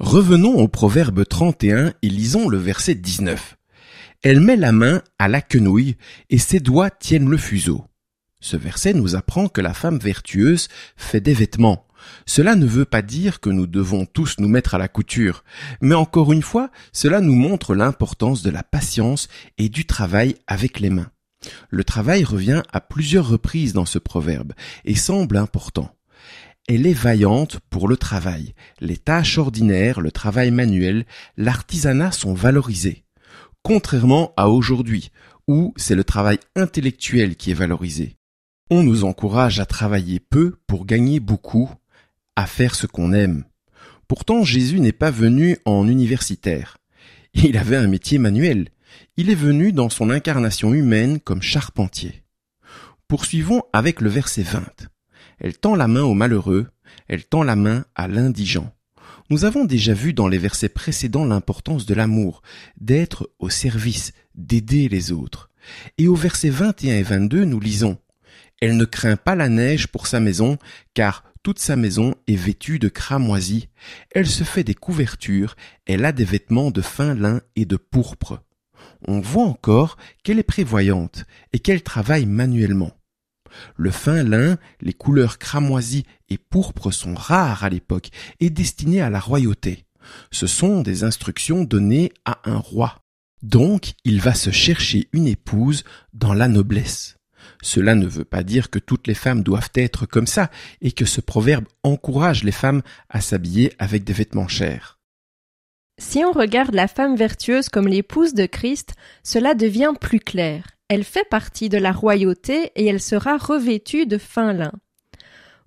Revenons 0.00 0.54
au 0.60 0.66
proverbe 0.66 1.26
31 1.26 1.92
et 2.02 2.08
lisons 2.08 2.48
le 2.48 2.56
verset 2.56 2.94
19. 2.94 3.57
Elle 4.22 4.40
met 4.40 4.56
la 4.56 4.72
main 4.72 5.02
à 5.20 5.28
la 5.28 5.40
quenouille 5.40 5.96
et 6.28 6.38
ses 6.38 6.58
doigts 6.58 6.90
tiennent 6.90 7.28
le 7.28 7.36
fuseau. 7.36 7.84
Ce 8.40 8.56
verset 8.56 8.92
nous 8.92 9.14
apprend 9.14 9.48
que 9.48 9.60
la 9.60 9.74
femme 9.74 9.98
vertueuse 9.98 10.66
fait 10.96 11.20
des 11.20 11.34
vêtements. 11.34 11.86
Cela 12.26 12.56
ne 12.56 12.66
veut 12.66 12.84
pas 12.84 13.02
dire 13.02 13.38
que 13.38 13.50
nous 13.50 13.68
devons 13.68 14.06
tous 14.06 14.36
nous 14.38 14.48
mettre 14.48 14.74
à 14.74 14.78
la 14.78 14.88
couture, 14.88 15.44
mais 15.80 15.94
encore 15.94 16.32
une 16.32 16.42
fois, 16.42 16.70
cela 16.92 17.20
nous 17.20 17.34
montre 17.34 17.76
l'importance 17.76 18.42
de 18.42 18.50
la 18.50 18.64
patience 18.64 19.28
et 19.56 19.68
du 19.68 19.86
travail 19.86 20.34
avec 20.48 20.80
les 20.80 20.90
mains. 20.90 21.10
Le 21.70 21.84
travail 21.84 22.24
revient 22.24 22.62
à 22.72 22.80
plusieurs 22.80 23.28
reprises 23.28 23.72
dans 23.72 23.86
ce 23.86 24.00
proverbe 24.00 24.52
et 24.84 24.96
semble 24.96 25.36
important. 25.36 25.94
Elle 26.66 26.86
est 26.86 26.92
vaillante 26.92 27.60
pour 27.70 27.86
le 27.86 27.96
travail. 27.96 28.54
Les 28.80 28.96
tâches 28.96 29.38
ordinaires, 29.38 30.00
le 30.00 30.10
travail 30.10 30.50
manuel, 30.50 31.06
l'artisanat 31.36 32.10
sont 32.10 32.34
valorisés. 32.34 33.04
Contrairement 33.62 34.32
à 34.36 34.48
aujourd'hui, 34.48 35.10
où 35.46 35.72
c'est 35.76 35.94
le 35.94 36.04
travail 36.04 36.38
intellectuel 36.54 37.36
qui 37.36 37.50
est 37.50 37.54
valorisé. 37.54 38.16
On 38.70 38.82
nous 38.82 39.04
encourage 39.04 39.60
à 39.60 39.66
travailler 39.66 40.20
peu 40.20 40.56
pour 40.66 40.84
gagner 40.84 41.20
beaucoup, 41.20 41.70
à 42.36 42.46
faire 42.46 42.74
ce 42.74 42.86
qu'on 42.86 43.12
aime. 43.12 43.44
Pourtant, 44.06 44.44
Jésus 44.44 44.80
n'est 44.80 44.92
pas 44.92 45.10
venu 45.10 45.58
en 45.64 45.88
universitaire. 45.88 46.78
Il 47.34 47.56
avait 47.56 47.76
un 47.76 47.88
métier 47.88 48.18
manuel. 48.18 48.68
Il 49.16 49.30
est 49.30 49.34
venu 49.34 49.72
dans 49.72 49.88
son 49.88 50.10
incarnation 50.10 50.74
humaine 50.74 51.18
comme 51.20 51.42
charpentier. 51.42 52.22
Poursuivons 53.06 53.62
avec 53.72 54.00
le 54.00 54.10
verset 54.10 54.42
20. 54.42 54.64
Elle 55.38 55.56
tend 55.56 55.74
la 55.74 55.88
main 55.88 56.02
au 56.02 56.14
malheureux, 56.14 56.66
elle 57.06 57.24
tend 57.24 57.42
la 57.42 57.56
main 57.56 57.84
à 57.94 58.08
l'indigent. 58.08 58.72
Nous 59.30 59.44
avons 59.44 59.66
déjà 59.66 59.92
vu 59.92 60.14
dans 60.14 60.26
les 60.26 60.38
versets 60.38 60.70
précédents 60.70 61.26
l'importance 61.26 61.84
de 61.84 61.92
l'amour, 61.92 62.40
d'être 62.80 63.30
au 63.38 63.50
service, 63.50 64.12
d'aider 64.34 64.88
les 64.88 65.12
autres. 65.12 65.50
Et 65.98 66.08
au 66.08 66.14
verset 66.14 66.48
21 66.48 66.96
et 66.96 67.02
22, 67.02 67.44
nous 67.44 67.60
lisons 67.60 67.98
Elle 68.62 68.78
ne 68.78 68.86
craint 68.86 69.16
pas 69.16 69.34
la 69.34 69.50
neige 69.50 69.88
pour 69.88 70.06
sa 70.06 70.18
maison, 70.18 70.56
car 70.94 71.24
toute 71.42 71.58
sa 71.58 71.76
maison 71.76 72.14
est 72.26 72.36
vêtue 72.36 72.78
de 72.78 72.88
cramoisis. 72.88 73.68
Elle 74.12 74.26
se 74.26 74.44
fait 74.44 74.64
des 74.64 74.74
couvertures, 74.74 75.56
elle 75.84 76.06
a 76.06 76.12
des 76.12 76.24
vêtements 76.24 76.70
de 76.70 76.80
fin 76.80 77.14
lin 77.14 77.42
et 77.54 77.66
de 77.66 77.76
pourpre. 77.76 78.42
On 79.06 79.20
voit 79.20 79.44
encore 79.44 79.98
qu'elle 80.24 80.38
est 80.38 80.42
prévoyante 80.42 81.26
et 81.52 81.58
qu'elle 81.58 81.82
travaille 81.82 82.24
manuellement. 82.24 82.97
Le 83.76 83.90
fin 83.90 84.22
lin, 84.22 84.56
les 84.80 84.92
couleurs 84.92 85.38
cramoisies 85.38 86.04
et 86.28 86.38
pourpres 86.38 86.92
sont 86.92 87.14
rares 87.14 87.64
à 87.64 87.68
l'époque 87.68 88.10
et 88.40 88.50
destinées 88.50 89.00
à 89.00 89.10
la 89.10 89.20
royauté. 89.20 89.84
Ce 90.30 90.46
sont 90.46 90.82
des 90.82 91.04
instructions 91.04 91.64
données 91.64 92.12
à 92.24 92.40
un 92.44 92.56
roi. 92.56 93.02
Donc 93.42 93.92
il 94.04 94.20
va 94.20 94.34
se 94.34 94.50
chercher 94.50 95.08
une 95.12 95.26
épouse 95.26 95.84
dans 96.12 96.34
la 96.34 96.48
noblesse. 96.48 97.16
Cela 97.62 97.94
ne 97.94 98.06
veut 98.06 98.24
pas 98.24 98.42
dire 98.42 98.70
que 98.70 98.78
toutes 98.78 99.06
les 99.06 99.14
femmes 99.14 99.42
doivent 99.42 99.70
être 99.74 100.06
comme 100.06 100.26
ça 100.26 100.50
et 100.80 100.92
que 100.92 101.04
ce 101.04 101.20
proverbe 101.20 101.66
encourage 101.82 102.44
les 102.44 102.52
femmes 102.52 102.82
à 103.08 103.20
s'habiller 103.20 103.72
avec 103.78 104.04
des 104.04 104.12
vêtements 104.12 104.48
chers. 104.48 104.98
Si 106.00 106.24
on 106.24 106.30
regarde 106.30 106.74
la 106.74 106.86
femme 106.86 107.16
vertueuse 107.16 107.68
comme 107.68 107.88
l'épouse 107.88 108.34
de 108.34 108.46
Christ, 108.46 108.94
cela 109.24 109.54
devient 109.54 109.94
plus 110.00 110.20
clair. 110.20 110.77
Elle 110.88 111.04
fait 111.04 111.28
partie 111.28 111.68
de 111.68 111.78
la 111.78 111.92
royauté 111.92 112.72
et 112.74 112.86
elle 112.86 113.00
sera 113.00 113.36
revêtue 113.36 114.06
de 114.06 114.16
fin 114.16 114.52
lin. 114.52 114.72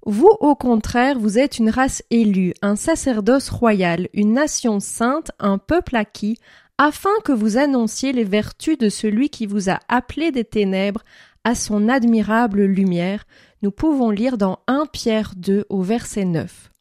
Vous, 0.05 0.31
au 0.39 0.55
contraire, 0.55 1.19
vous 1.19 1.37
êtes 1.37 1.59
une 1.59 1.69
race 1.69 2.01
élue, 2.09 2.53
un 2.63 2.75
sacerdoce 2.75 3.49
royal, 3.49 4.09
une 4.13 4.33
nation 4.33 4.79
sainte, 4.79 5.31
un 5.39 5.59
peuple 5.59 5.95
acquis, 5.95 6.37
afin 6.79 7.11
que 7.23 7.31
vous 7.31 7.57
annonciez 7.57 8.11
les 8.11 8.23
vertus 8.23 8.79
de 8.79 8.89
celui 8.89 9.29
qui 9.29 9.45
vous 9.45 9.69
a 9.69 9.77
appelé 9.87 10.31
des 10.31 10.43
ténèbres 10.43 11.03
à 11.43 11.53
son 11.53 11.87
admirable 11.87 12.63
lumière, 12.63 13.25
nous 13.61 13.69
pouvons 13.69 14.09
lire 14.09 14.39
dans 14.39 14.59
1 14.65 14.87
Pierre 14.91 15.33
2 15.35 15.65
au 15.69 15.83
verset 15.83 16.25
9. 16.25 16.71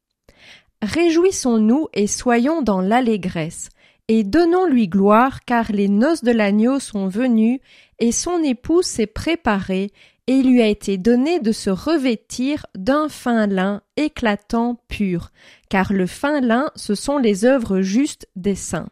Réjouissons-nous 0.80 1.88
et 1.92 2.06
soyons 2.06 2.62
dans 2.62 2.80
l'allégresse, 2.80 3.68
et 4.08 4.24
donnons-lui 4.24 4.88
gloire, 4.88 5.44
car 5.44 5.70
les 5.70 5.88
noces 5.88 6.24
de 6.24 6.32
l'agneau 6.32 6.80
sont 6.80 7.06
venues, 7.06 7.60
et 8.00 8.12
son 8.12 8.42
époux 8.42 8.82
s'est 8.82 9.06
préparé, 9.06 9.92
et 10.26 10.34
il 10.34 10.50
lui 10.50 10.62
a 10.62 10.66
été 10.66 10.96
donné 10.96 11.40
de 11.40 11.52
se 11.52 11.70
revêtir 11.70 12.66
d'un 12.74 13.08
fin 13.08 13.46
lin 13.46 13.82
éclatant 13.96 14.80
pur, 14.88 15.30
car 15.68 15.92
le 15.92 16.06
fin 16.06 16.40
lin, 16.40 16.70
ce 16.76 16.94
sont 16.94 17.18
les 17.18 17.44
œuvres 17.44 17.80
justes 17.80 18.28
des 18.36 18.54
saints. 18.54 18.88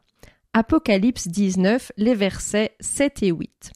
Apocalypse 0.53 1.29
19, 1.29 1.92
les 1.97 2.14
versets 2.14 2.73
7 2.81 3.23
et 3.23 3.31
8. 3.31 3.73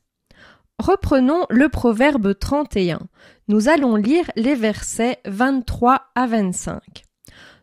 Reprenons 0.79 1.47
le 1.51 1.69
proverbe 1.69 2.37
31. 2.37 3.01
Nous 3.47 3.69
allons 3.69 3.95
lire 3.95 4.31
les 4.37 4.55
versets 4.55 5.19
23 5.27 6.01
à 6.15 6.27
25. 6.27 7.05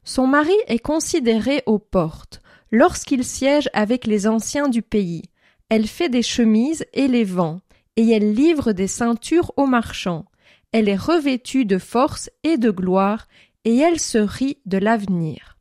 Son 0.05 0.27
mari 0.27 0.55
est 0.67 0.79
considéré 0.79 1.63
aux 1.65 1.79
portes. 1.79 2.41
Lorsqu'il 2.71 3.25
siège 3.25 3.69
avec 3.73 4.07
les 4.07 4.27
anciens 4.27 4.69
du 4.69 4.81
pays, 4.81 5.23
elle 5.69 5.87
fait 5.87 6.09
des 6.09 6.23
chemises 6.23 6.85
et 6.93 7.07
les 7.07 7.23
vend, 7.23 7.61
et 7.95 8.09
elle 8.09 8.33
livre 8.33 8.71
des 8.71 8.87
ceintures 8.87 9.51
aux 9.57 9.67
marchands. 9.67 10.25
Elle 10.71 10.89
est 10.89 10.95
revêtue 10.95 11.65
de 11.65 11.77
force 11.77 12.29
et 12.43 12.57
de 12.57 12.71
gloire, 12.71 13.27
et 13.65 13.77
elle 13.77 13.99
se 13.99 14.17
rit 14.17 14.57
de 14.65 14.77
l'avenir. 14.77 15.57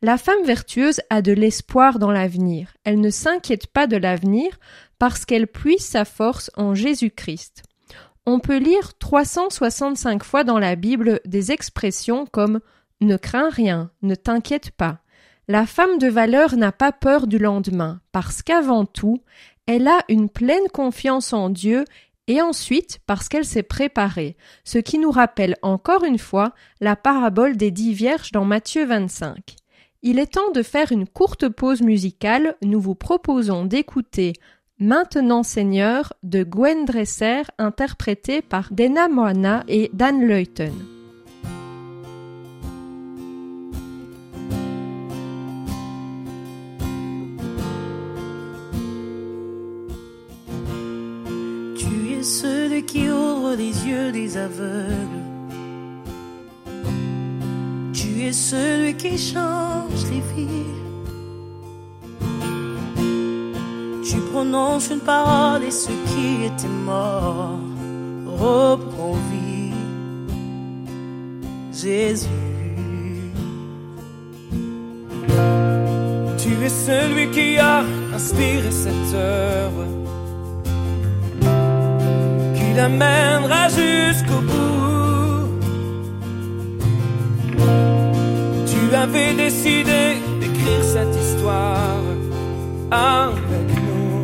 La 0.00 0.18
femme 0.18 0.44
vertueuse 0.44 1.00
a 1.10 1.22
de 1.22 1.32
l'espoir 1.32 1.98
dans 1.98 2.10
l'avenir. 2.10 2.74
Elle 2.84 3.00
ne 3.00 3.10
s'inquiète 3.10 3.68
pas 3.68 3.86
de 3.86 3.96
l'avenir 3.96 4.58
parce 4.98 5.24
qu'elle 5.24 5.46
puise 5.46 5.84
sa 5.84 6.04
force 6.04 6.50
en 6.56 6.74
Jésus-Christ. 6.74 7.62
On 8.26 8.38
peut 8.38 8.58
lire 8.58 8.96
365 8.98 10.22
fois 10.22 10.44
dans 10.44 10.58
la 10.58 10.76
Bible 10.76 11.20
des 11.24 11.50
expressions 11.50 12.26
comme 12.26 12.60
ne 13.00 13.16
crains 13.16 13.50
rien, 13.50 13.90
ne 14.02 14.14
t'inquiète 14.14 14.70
pas. 14.70 15.00
La 15.48 15.66
femme 15.66 15.98
de 15.98 16.06
valeur 16.06 16.56
n'a 16.56 16.72
pas 16.72 16.92
peur 16.92 17.26
du 17.26 17.38
lendemain, 17.38 18.00
parce 18.12 18.42
qu'avant 18.42 18.84
tout, 18.84 19.22
elle 19.66 19.88
a 19.88 20.04
une 20.08 20.28
pleine 20.28 20.68
confiance 20.72 21.32
en 21.32 21.50
Dieu 21.50 21.84
et 22.28 22.40
ensuite 22.40 23.00
parce 23.06 23.28
qu'elle 23.28 23.44
s'est 23.44 23.62
préparée, 23.62 24.36
ce 24.64 24.78
qui 24.78 24.98
nous 24.98 25.10
rappelle 25.10 25.56
encore 25.62 26.04
une 26.04 26.18
fois 26.18 26.52
la 26.80 26.94
parabole 26.94 27.56
des 27.56 27.70
dix 27.70 27.92
vierges 27.92 28.30
dans 28.32 28.44
Matthieu 28.44 28.84
25. 28.84 29.56
Il 30.02 30.18
est 30.18 30.34
temps 30.34 30.50
de 30.54 30.62
faire 30.62 30.92
une 30.92 31.08
courte 31.08 31.48
pause 31.48 31.82
musicale, 31.82 32.56
nous 32.62 32.80
vous 32.80 32.94
proposons 32.94 33.64
d'écouter 33.64 34.34
Maintenant 34.78 35.44
Seigneur 35.44 36.12
de 36.24 36.42
Gwen 36.42 36.84
Dresser 36.84 37.42
interprété 37.58 38.42
par 38.42 38.72
Dena 38.72 39.06
Moana 39.08 39.62
et 39.68 39.90
Dan 39.92 40.26
Leuten. 40.26 40.91
Qui 52.86 53.10
ouvre 53.10 53.54
les 53.54 53.72
yeux 53.86 54.12
des 54.12 54.36
aveugles. 54.36 55.22
Tu 57.92 58.22
es 58.24 58.32
celui 58.32 58.94
qui 58.94 59.16
change 59.18 60.02
les 60.10 60.22
vies. 60.34 60.82
Tu 64.08 64.16
prononces 64.32 64.90
une 64.90 65.00
parole 65.00 65.64
et 65.64 65.70
ceux 65.70 66.00
qui 66.06 66.44
étaient 66.44 66.76
morts 66.84 67.58
reprend 68.26 69.14
vie. 69.30 69.72
Jésus. 71.72 72.28
Tu 76.38 76.50
es 76.64 76.68
celui 76.68 77.30
qui 77.30 77.58
a 77.58 77.84
inspiré 78.14 78.70
cette 78.70 79.14
œuvre 79.14 80.01
qui 82.72 82.78
l'amènera 82.78 83.68
jusqu'au 83.68 84.40
bout. 84.40 85.48
Tu 88.66 88.94
avais 88.94 89.34
décidé 89.34 90.02
d'écrire 90.40 90.84
cette 90.94 91.14
histoire 91.22 92.04
avec 92.90 93.68
nous. 93.86 94.22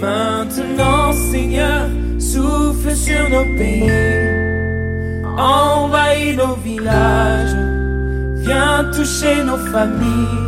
Maintenant, 0.00 1.12
Seigneur, 1.12 1.88
souffle 2.18 2.94
sur 2.94 3.30
nos 3.30 3.44
pays, 3.56 3.90
envahis 5.36 6.36
nos 6.36 6.56
villages, 6.56 7.56
viens 8.44 8.84
toucher 8.92 9.42
nos 9.44 9.58
familles. 9.72 10.47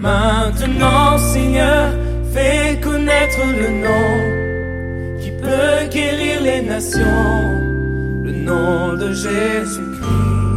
Maintenant, 0.00 1.18
Seigneur, 1.18 1.92
fais 2.32 2.80
connaître 2.80 3.38
le 3.54 3.68
nom 3.86 5.20
qui 5.20 5.30
peut 5.30 5.86
guérir 5.92 6.40
les 6.40 6.62
nations, 6.62 7.60
le 8.24 8.32
nom 8.32 8.94
de 8.94 9.12
Jésus-Christ. 9.12 10.49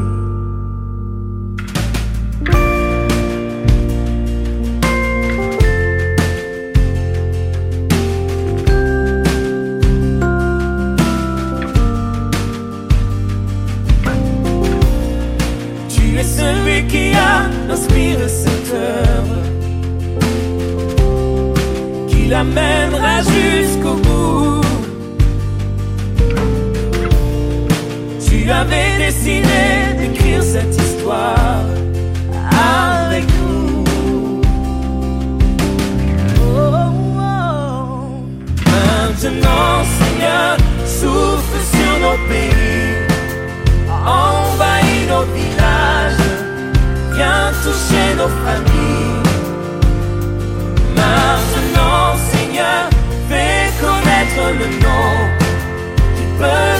burn. 56.43 56.73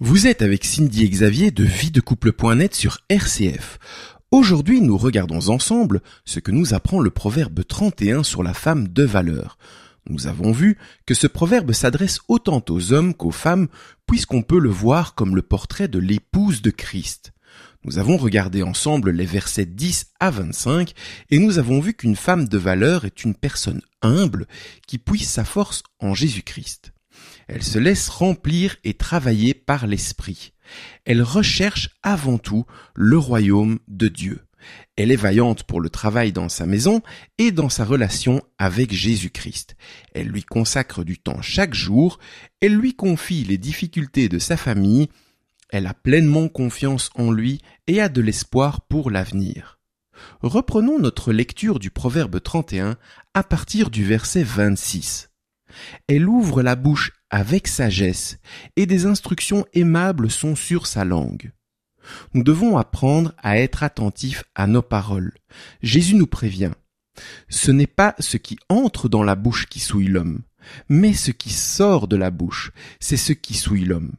Vous 0.00 0.26
êtes 0.26 0.42
avec 0.42 0.64
Cindy 0.66 1.04
et 1.04 1.08
Xavier 1.08 1.50
de 1.50 1.64
vie 1.64 1.90
sur 2.74 2.98
RCF. 3.08 3.78
Aujourd'hui, 4.30 4.82
nous 4.82 4.98
regardons 4.98 5.48
ensemble 5.48 6.02
ce 6.26 6.38
que 6.38 6.50
nous 6.50 6.74
apprend 6.74 7.00
le 7.00 7.10
proverbe 7.10 7.64
31 7.66 8.24
sur 8.24 8.42
la 8.42 8.52
femme 8.52 8.88
de 8.88 9.04
valeur. 9.04 9.56
Nous 10.08 10.26
avons 10.26 10.52
vu 10.52 10.76
que 11.06 11.14
ce 11.14 11.26
proverbe 11.26 11.72
s'adresse 11.72 12.20
autant 12.28 12.62
aux 12.68 12.92
hommes 12.92 13.14
qu'aux 13.14 13.30
femmes, 13.30 13.68
puisqu'on 14.06 14.42
peut 14.42 14.58
le 14.58 14.68
voir 14.68 15.14
comme 15.14 15.34
le 15.34 15.42
portrait 15.42 15.88
de 15.88 15.98
l'épouse 15.98 16.60
de 16.60 16.70
Christ. 16.70 17.32
Nous 17.84 17.98
avons 17.98 18.16
regardé 18.16 18.62
ensemble 18.62 19.10
les 19.10 19.26
versets 19.26 19.66
10 19.66 20.12
à 20.18 20.30
25 20.30 20.92
et 21.30 21.38
nous 21.38 21.58
avons 21.58 21.80
vu 21.80 21.94
qu'une 21.94 22.16
femme 22.16 22.48
de 22.48 22.58
valeur 22.58 23.04
est 23.04 23.24
une 23.24 23.34
personne 23.34 23.82
humble 24.00 24.46
qui 24.86 24.98
puise 24.98 25.28
sa 25.28 25.44
force 25.44 25.82
en 26.00 26.14
Jésus-Christ. 26.14 26.92
Elle 27.46 27.62
se 27.62 27.78
laisse 27.78 28.08
remplir 28.08 28.76
et 28.84 28.94
travailler 28.94 29.52
par 29.52 29.86
l'Esprit. 29.86 30.52
Elle 31.04 31.22
recherche 31.22 31.90
avant 32.02 32.38
tout 32.38 32.64
le 32.94 33.18
royaume 33.18 33.78
de 33.88 34.08
Dieu. 34.08 34.43
Elle 34.96 35.10
est 35.10 35.16
vaillante 35.16 35.64
pour 35.64 35.80
le 35.80 35.90
travail 35.90 36.32
dans 36.32 36.48
sa 36.48 36.66
maison 36.66 37.02
et 37.38 37.50
dans 37.50 37.68
sa 37.68 37.84
relation 37.84 38.42
avec 38.58 38.92
Jésus-Christ. 38.92 39.76
Elle 40.14 40.28
lui 40.28 40.44
consacre 40.44 41.02
du 41.02 41.18
temps 41.18 41.42
chaque 41.42 41.74
jour, 41.74 42.18
elle 42.60 42.76
lui 42.76 42.94
confie 42.94 43.44
les 43.44 43.58
difficultés 43.58 44.28
de 44.28 44.38
sa 44.38 44.56
famille, 44.56 45.08
elle 45.70 45.88
a 45.88 45.94
pleinement 45.94 46.48
confiance 46.48 47.10
en 47.16 47.32
lui 47.32 47.60
et 47.88 48.00
a 48.00 48.08
de 48.08 48.20
l'espoir 48.20 48.82
pour 48.82 49.10
l'avenir. 49.10 49.80
Reprenons 50.42 51.00
notre 51.00 51.32
lecture 51.32 51.80
du 51.80 51.90
Proverbe 51.90 52.40
31 52.40 52.96
à 53.34 53.42
partir 53.42 53.90
du 53.90 54.04
verset 54.04 54.44
26. 54.44 55.30
Elle 56.06 56.28
ouvre 56.28 56.62
la 56.62 56.76
bouche 56.76 57.12
avec 57.30 57.66
sagesse, 57.66 58.38
et 58.76 58.86
des 58.86 59.06
instructions 59.06 59.66
aimables 59.72 60.30
sont 60.30 60.54
sur 60.54 60.86
sa 60.86 61.04
langue. 61.04 61.50
Nous 62.32 62.42
devons 62.42 62.76
apprendre 62.76 63.32
à 63.38 63.58
être 63.58 63.82
attentifs 63.82 64.44
à 64.54 64.66
nos 64.66 64.82
paroles. 64.82 65.32
Jésus 65.82 66.14
nous 66.14 66.26
prévient. 66.26 66.72
Ce 67.48 67.70
n'est 67.70 67.86
pas 67.86 68.14
ce 68.18 68.36
qui 68.36 68.58
entre 68.68 69.08
dans 69.08 69.22
la 69.22 69.36
bouche 69.36 69.66
qui 69.66 69.80
souille 69.80 70.08
l'homme, 70.08 70.40
mais 70.88 71.12
ce 71.12 71.30
qui 71.30 71.50
sort 71.50 72.08
de 72.08 72.16
la 72.16 72.30
bouche, 72.30 72.72
c'est 73.00 73.16
ce 73.16 73.32
qui 73.32 73.54
souille 73.54 73.84
l'homme. 73.84 74.12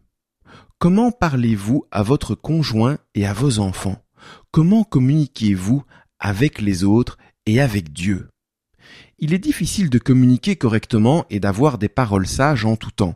Comment 0.79 1.11
parlez-vous 1.11 1.85
à 1.91 2.03
votre 2.03 2.35
conjoint 2.35 2.97
et 3.13 3.25
à 3.25 3.33
vos 3.33 3.59
enfants? 3.59 4.01
Comment 4.51 4.83
communiquez-vous 4.83 5.83
avec 6.19 6.61
les 6.61 6.83
autres 6.83 7.17
et 7.45 7.61
avec 7.61 7.91
Dieu? 7.93 8.27
Il 9.17 9.33
est 9.33 9.39
difficile 9.39 9.89
de 9.89 9.99
communiquer 9.99 10.55
correctement 10.55 11.25
et 11.29 11.39
d'avoir 11.39 11.77
des 11.77 11.89
paroles 11.89 12.27
sages 12.27 12.65
en 12.65 12.75
tout 12.75 12.91
temps. 12.91 13.15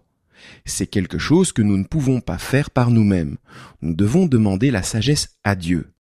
C'est 0.65 0.87
quelque 0.87 1.17
chose 1.17 1.51
que 1.51 1.61
nous 1.61 1.77
ne 1.77 1.83
pouvons 1.83 2.21
pas 2.21 2.37
faire 2.37 2.69
par 2.69 2.91
nous-mêmes. 2.91 3.37
Nous 3.81 3.93
devons 3.93 4.25
demander 4.25 4.71
la 4.71 4.83
sagesse 4.83 5.37
à 5.43 5.55
Dieu. 5.55 5.91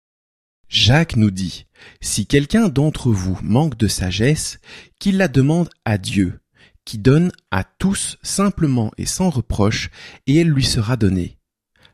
Jacques 0.68 1.16
nous 1.16 1.30
dit, 1.30 1.66
si 2.00 2.26
quelqu'un 2.26 2.68
d'entre 2.68 3.10
vous 3.10 3.38
manque 3.42 3.76
de 3.78 3.88
sagesse, 3.88 4.60
qu'il 4.98 5.16
la 5.16 5.28
demande 5.28 5.70
à 5.84 5.96
Dieu, 5.96 6.40
qui 6.84 6.98
donne 6.98 7.32
à 7.50 7.64
tous 7.64 8.18
simplement 8.22 8.92
et 8.98 9.06
sans 9.06 9.30
reproche, 9.30 9.90
et 10.26 10.36
elle 10.36 10.48
lui 10.48 10.64
sera 10.64 10.96
donnée. 10.96 11.38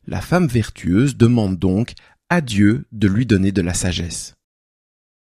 La 0.06 0.20
femme 0.20 0.46
vertueuse 0.46 1.16
demande 1.16 1.58
donc 1.58 1.94
à 2.28 2.40
Dieu 2.40 2.86
de 2.92 3.08
lui 3.08 3.26
donner 3.26 3.52
de 3.52 3.62
la 3.62 3.74
sagesse. 3.74 4.34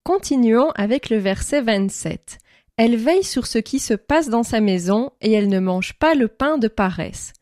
Continuons 0.04 0.72
avec 0.76 1.10
le 1.10 1.18
verset 1.18 1.62
27. 1.62 2.40
Elle 2.78 2.96
veille 2.96 3.24
sur 3.24 3.46
ce 3.46 3.60
qui 3.60 3.78
se 3.80 3.94
passe 3.94 4.30
dans 4.30 4.44
sa 4.44 4.60
maison 4.60 5.12
et 5.22 5.32
elle 5.32 5.48
ne 5.48 5.60
mange 5.60 5.94
pas 5.94 6.16
le 6.16 6.28
pain 6.28 6.58
de 6.58 6.68
paresse. 6.68 7.34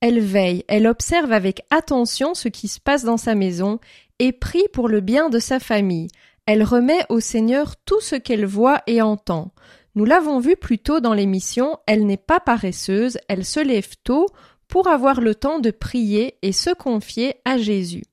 Elle 0.00 0.20
veille, 0.20 0.64
elle 0.68 0.86
observe 0.86 1.32
avec 1.32 1.62
attention 1.70 2.34
ce 2.34 2.48
qui 2.48 2.68
se 2.68 2.80
passe 2.80 3.04
dans 3.04 3.16
sa 3.16 3.34
maison 3.34 3.80
et 4.18 4.32
prie 4.32 4.66
pour 4.72 4.88
le 4.88 5.00
bien 5.00 5.28
de 5.28 5.38
sa 5.38 5.60
famille. 5.60 6.08
Elle 6.46 6.62
remet 6.62 7.04
au 7.10 7.20
Seigneur 7.20 7.76
tout 7.84 8.00
ce 8.00 8.16
qu'elle 8.16 8.46
voit 8.46 8.82
et 8.86 9.02
entend. 9.02 9.52
Nous 9.94 10.06
l'avons 10.06 10.38
vu 10.38 10.56
plus 10.56 10.78
tôt 10.78 11.00
dans 11.00 11.12
l'émission, 11.12 11.76
elle 11.86 12.06
n'est 12.06 12.16
pas 12.16 12.40
paresseuse, 12.40 13.18
elle 13.28 13.44
se 13.44 13.60
lève 13.60 13.96
tôt 14.04 14.26
pour 14.68 14.88
avoir 14.88 15.20
le 15.20 15.34
temps 15.34 15.58
de 15.58 15.70
prier 15.70 16.36
et 16.40 16.52
se 16.52 16.70
confier 16.72 17.34
à 17.44 17.58
Jésus. 17.58 18.04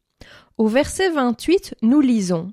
Au 0.58 0.68
verset 0.68 1.10
28, 1.10 1.76
nous 1.84 2.02
lisons 2.02 2.52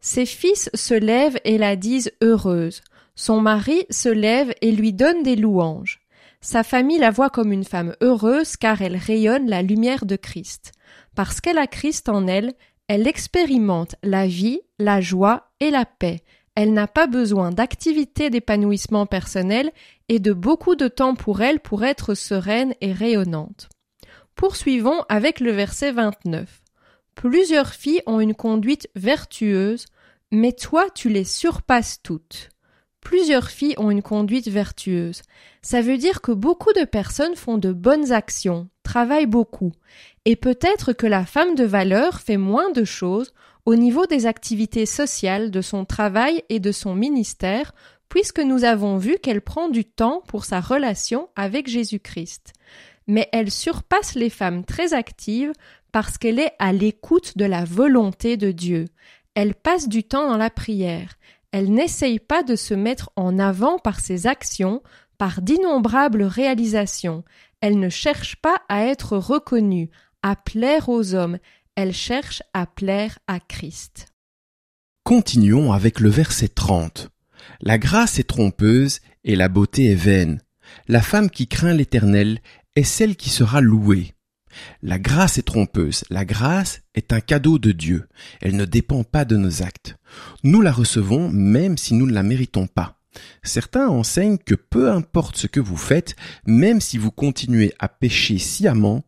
Ses 0.00 0.26
fils 0.26 0.70
se 0.74 0.94
lèvent 0.94 1.38
et 1.44 1.58
la 1.58 1.76
disent 1.76 2.12
heureuse. 2.22 2.80
Son 3.20 3.42
mari 3.42 3.84
se 3.90 4.08
lève 4.08 4.54
et 4.62 4.72
lui 4.72 4.94
donne 4.94 5.22
des 5.22 5.36
louanges. 5.36 6.00
Sa 6.40 6.62
famille 6.62 6.96
la 6.96 7.10
voit 7.10 7.28
comme 7.28 7.52
une 7.52 7.66
femme 7.66 7.94
heureuse 8.00 8.56
car 8.56 8.80
elle 8.80 8.96
rayonne 8.96 9.46
la 9.46 9.60
lumière 9.60 10.06
de 10.06 10.16
Christ. 10.16 10.72
Parce 11.14 11.42
qu'elle 11.42 11.58
a 11.58 11.66
Christ 11.66 12.08
en 12.08 12.26
elle, 12.26 12.54
elle 12.88 13.06
expérimente 13.06 13.94
la 14.02 14.26
vie, 14.26 14.62
la 14.78 15.02
joie 15.02 15.50
et 15.60 15.70
la 15.70 15.84
paix. 15.84 16.20
Elle 16.54 16.72
n'a 16.72 16.86
pas 16.86 17.06
besoin 17.06 17.50
d'activités 17.50 18.30
d'épanouissement 18.30 19.04
personnel 19.04 19.70
et 20.08 20.18
de 20.18 20.32
beaucoup 20.32 20.74
de 20.74 20.88
temps 20.88 21.14
pour 21.14 21.42
elle 21.42 21.60
pour 21.60 21.84
être 21.84 22.14
sereine 22.14 22.72
et 22.80 22.94
rayonnante. 22.94 23.68
Poursuivons 24.34 25.04
avec 25.10 25.40
le 25.40 25.50
verset 25.50 25.92
29. 25.92 26.62
Plusieurs 27.16 27.74
filles 27.74 28.00
ont 28.06 28.20
une 28.20 28.34
conduite 28.34 28.88
vertueuse, 28.94 29.84
mais 30.30 30.52
toi 30.52 30.86
tu 30.94 31.10
les 31.10 31.24
surpasses 31.24 32.00
toutes. 32.02 32.48
Plusieurs 33.00 33.48
filles 33.48 33.74
ont 33.78 33.90
une 33.90 34.02
conduite 34.02 34.48
vertueuse. 34.48 35.22
Ça 35.62 35.80
veut 35.80 35.98
dire 35.98 36.20
que 36.20 36.32
beaucoup 36.32 36.72
de 36.72 36.84
personnes 36.84 37.36
font 37.36 37.58
de 37.58 37.72
bonnes 37.72 38.12
actions, 38.12 38.68
travaillent 38.82 39.26
beaucoup. 39.26 39.72
Et 40.24 40.36
peut-être 40.36 40.92
que 40.92 41.06
la 41.06 41.24
femme 41.24 41.54
de 41.54 41.64
valeur 41.64 42.20
fait 42.20 42.36
moins 42.36 42.70
de 42.70 42.84
choses 42.84 43.32
au 43.64 43.74
niveau 43.74 44.06
des 44.06 44.26
activités 44.26 44.86
sociales 44.86 45.50
de 45.50 45.60
son 45.60 45.84
travail 45.84 46.42
et 46.48 46.60
de 46.60 46.72
son 46.72 46.94
ministère, 46.94 47.72
puisque 48.08 48.40
nous 48.40 48.64
avons 48.64 48.98
vu 48.98 49.18
qu'elle 49.18 49.40
prend 49.40 49.68
du 49.68 49.84
temps 49.84 50.22
pour 50.26 50.44
sa 50.44 50.60
relation 50.60 51.28
avec 51.36 51.68
Jésus-Christ. 51.68 52.52
Mais 53.06 53.28
elle 53.32 53.50
surpasse 53.50 54.14
les 54.14 54.30
femmes 54.30 54.64
très 54.64 54.92
actives 54.92 55.52
parce 55.92 56.18
qu'elle 56.18 56.38
est 56.38 56.52
à 56.58 56.72
l'écoute 56.72 57.36
de 57.36 57.44
la 57.44 57.64
volonté 57.64 58.36
de 58.36 58.52
Dieu. 58.52 58.86
Elle 59.34 59.54
passe 59.54 59.88
du 59.88 60.04
temps 60.04 60.28
dans 60.28 60.36
la 60.36 60.50
prière. 60.50 61.14
Elle 61.52 61.72
n'essaye 61.72 62.18
pas 62.18 62.42
de 62.42 62.56
se 62.56 62.74
mettre 62.74 63.10
en 63.16 63.38
avant 63.38 63.78
par 63.78 64.00
ses 64.00 64.26
actions, 64.26 64.82
par 65.18 65.42
d'innombrables 65.42 66.22
réalisations. 66.22 67.24
Elle 67.60 67.78
ne 67.78 67.88
cherche 67.88 68.36
pas 68.36 68.62
à 68.68 68.84
être 68.84 69.16
reconnue, 69.16 69.90
à 70.22 70.36
plaire 70.36 70.88
aux 70.88 71.14
hommes. 71.14 71.38
Elle 71.74 71.92
cherche 71.92 72.42
à 72.54 72.66
plaire 72.66 73.18
à 73.26 73.40
Christ. 73.40 74.06
Continuons 75.04 75.72
avec 75.72 76.00
le 76.00 76.08
verset 76.08 76.48
30. 76.48 77.08
La 77.60 77.78
grâce 77.78 78.18
est 78.18 78.28
trompeuse 78.28 79.00
et 79.24 79.34
la 79.34 79.48
beauté 79.48 79.90
est 79.90 79.96
vaine. 79.96 80.40
La 80.88 81.02
femme 81.02 81.30
qui 81.30 81.48
craint 81.48 81.74
l'Éternel 81.74 82.40
est 82.76 82.84
celle 82.84 83.16
qui 83.16 83.30
sera 83.30 83.60
louée. 83.60 84.14
La 84.82 84.98
grâce 84.98 85.38
est 85.38 85.42
trompeuse. 85.42 86.04
La 86.10 86.24
grâce 86.24 86.82
est 86.94 87.12
un 87.12 87.20
cadeau 87.20 87.58
de 87.58 87.72
Dieu. 87.72 88.08
Elle 88.40 88.56
ne 88.56 88.64
dépend 88.64 89.04
pas 89.04 89.24
de 89.24 89.36
nos 89.36 89.62
actes. 89.62 89.96
Nous 90.42 90.60
la 90.60 90.72
recevons 90.72 91.28
même 91.30 91.76
si 91.76 91.94
nous 91.94 92.06
ne 92.06 92.12
la 92.12 92.22
méritons 92.22 92.66
pas. 92.66 92.96
Certains 93.42 93.88
enseignent 93.88 94.38
que 94.38 94.54
peu 94.54 94.90
importe 94.90 95.36
ce 95.36 95.46
que 95.46 95.60
vous 95.60 95.76
faites, 95.76 96.16
même 96.46 96.80
si 96.80 96.98
vous 96.98 97.10
continuez 97.10 97.74
à 97.78 97.88
pécher 97.88 98.38
sciemment, 98.38 99.02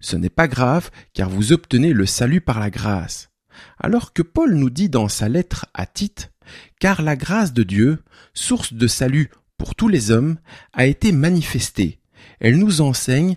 ce 0.00 0.16
n'est 0.16 0.30
pas 0.30 0.48
grave 0.48 0.90
car 1.14 1.30
vous 1.30 1.52
obtenez 1.52 1.92
le 1.92 2.06
salut 2.06 2.40
par 2.40 2.60
la 2.60 2.70
grâce. 2.70 3.30
Alors 3.78 4.12
que 4.12 4.22
Paul 4.22 4.54
nous 4.54 4.70
dit 4.70 4.88
dans 4.88 5.08
sa 5.08 5.28
lettre 5.28 5.66
à 5.72 5.86
Tite, 5.86 6.32
car 6.78 7.02
la 7.02 7.16
grâce 7.16 7.52
de 7.52 7.62
Dieu, 7.62 8.02
source 8.34 8.74
de 8.74 8.86
salut 8.86 9.30
pour 9.56 9.74
tous 9.74 9.88
les 9.88 10.10
hommes, 10.10 10.38
a 10.72 10.86
été 10.86 11.12
manifestée. 11.12 11.98
Elle 12.40 12.58
nous 12.58 12.80
enseigne 12.82 13.36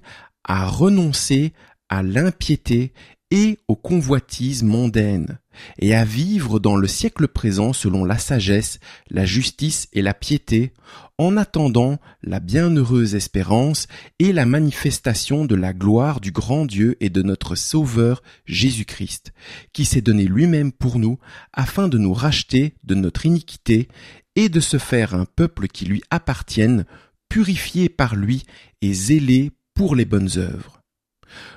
à 0.49 0.65
renoncer 0.65 1.53
à 1.89 2.03
l'impiété 2.03 2.91
et 3.31 3.59
aux 3.67 3.75
convoitises 3.75 4.63
mondaines, 4.63 5.37
et 5.77 5.93
à 5.93 6.03
vivre 6.03 6.59
dans 6.59 6.75
le 6.75 6.87
siècle 6.87 7.27
présent 7.27 7.71
selon 7.71 8.03
la 8.03 8.17
sagesse, 8.17 8.79
la 9.11 9.25
justice 9.25 9.87
et 9.93 10.01
la 10.01 10.15
piété, 10.15 10.73
en 11.19 11.37
attendant 11.37 11.99
la 12.23 12.39
bienheureuse 12.39 13.13
espérance 13.13 13.87
et 14.17 14.33
la 14.33 14.47
manifestation 14.47 15.45
de 15.45 15.53
la 15.53 15.73
gloire 15.73 16.19
du 16.19 16.31
grand 16.31 16.65
Dieu 16.65 16.97
et 16.99 17.11
de 17.11 17.21
notre 17.21 17.53
Sauveur 17.53 18.23
Jésus-Christ, 18.45 19.31
qui 19.71 19.85
s'est 19.85 20.01
donné 20.01 20.23
lui-même 20.23 20.71
pour 20.71 20.97
nous, 20.97 21.19
afin 21.53 21.87
de 21.87 21.99
nous 21.99 22.13
racheter 22.13 22.73
de 22.83 22.95
notre 22.95 23.27
iniquité 23.27 23.87
et 24.35 24.49
de 24.49 24.59
se 24.59 24.79
faire 24.79 25.13
un 25.13 25.25
peuple 25.25 25.67
qui 25.67 25.85
lui 25.85 26.01
appartienne, 26.09 26.85
purifié 27.29 27.89
par 27.89 28.15
lui 28.15 28.45
et 28.81 28.91
zélé 28.91 29.51
pour 29.79 29.95
les 29.95 30.03
bonnes 30.03 30.31
œuvres. 30.35 30.81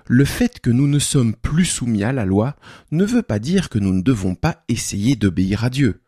Le 0.07 0.25
fait 0.25 0.61
que 0.61 0.71
nous 0.71 0.87
ne 0.87 1.01
sommes 1.01 1.35
plus 1.35 1.65
soumis 1.65 2.05
à 2.05 2.13
la 2.13 2.25
loi 2.25 2.55
ne 2.93 3.05
veut 3.05 3.23
pas 3.23 3.41
dire 3.41 3.69
que 3.69 3.81
nous 3.81 3.93
ne 3.93 4.01
devons 4.01 4.37
pas 4.37 4.63
essayer 4.69 5.17
d'obéir 5.17 5.65
à 5.65 5.71
Dieu. 5.71 6.03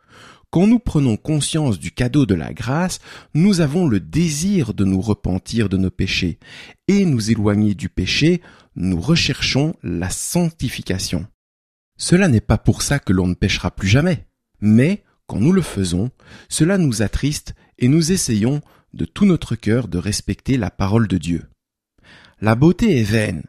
Quand 0.52 0.68
nous 0.68 0.78
prenons 0.78 1.16
conscience 1.16 1.80
du 1.80 1.90
cadeau 1.90 2.24
de 2.24 2.36
la 2.36 2.54
grâce, 2.54 3.00
nous 3.34 3.60
avons 3.60 3.88
le 3.88 3.98
désir 3.98 4.74
de 4.74 4.84
nous 4.84 5.00
repentir 5.00 5.68
de 5.68 5.76
nos 5.76 5.90
péchés, 5.90 6.38
et 6.86 7.04
nous 7.04 7.32
éloigner 7.32 7.74
du 7.74 7.88
péché, 7.88 8.42
nous 8.76 9.00
recherchons 9.00 9.74
la 9.82 10.08
sanctification. 10.08 11.26
Cela 11.98 12.28
n'est 12.28 12.40
pas 12.40 12.58
pour 12.58 12.82
ça 12.82 13.00
que 13.00 13.12
l'on 13.12 13.26
ne 13.26 13.34
péchera 13.34 13.72
plus 13.72 13.88
jamais, 13.88 14.28
mais 14.60 15.02
quand 15.26 15.40
nous 15.40 15.50
le 15.50 15.62
faisons, 15.62 16.12
cela 16.48 16.78
nous 16.78 17.02
attriste 17.02 17.56
et 17.80 17.88
nous 17.88 18.12
essayons 18.12 18.60
de 18.92 19.04
tout 19.04 19.26
notre 19.26 19.56
cœur 19.56 19.88
de 19.88 19.98
respecter 19.98 20.56
la 20.56 20.70
parole 20.70 21.08
de 21.08 21.18
Dieu. 21.18 21.42
La 22.44 22.56
beauté 22.56 23.00
est 23.00 23.04
vaine, 23.04 23.42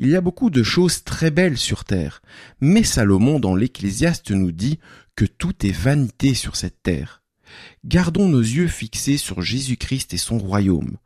il 0.00 0.08
y 0.08 0.16
a 0.16 0.20
beaucoup 0.20 0.50
de 0.50 0.64
choses 0.64 1.04
très 1.04 1.30
belles 1.30 1.58
sur 1.58 1.84
terre, 1.84 2.22
mais 2.60 2.82
Salomon 2.82 3.38
dans 3.38 3.54
l'Ecclésiaste 3.54 4.32
nous 4.32 4.50
dit 4.50 4.80
que 5.14 5.24
tout 5.24 5.64
est 5.64 5.70
vanité 5.70 6.34
sur 6.34 6.56
cette 6.56 6.82
terre. 6.82 7.22
Gardons 7.84 8.28
nos 8.28 8.40
yeux 8.40 8.66
fixés 8.66 9.16
sur 9.16 9.42
Jésus-Christ 9.42 10.12
et 10.12 10.18
son 10.18 10.38
royaume. 10.38 10.96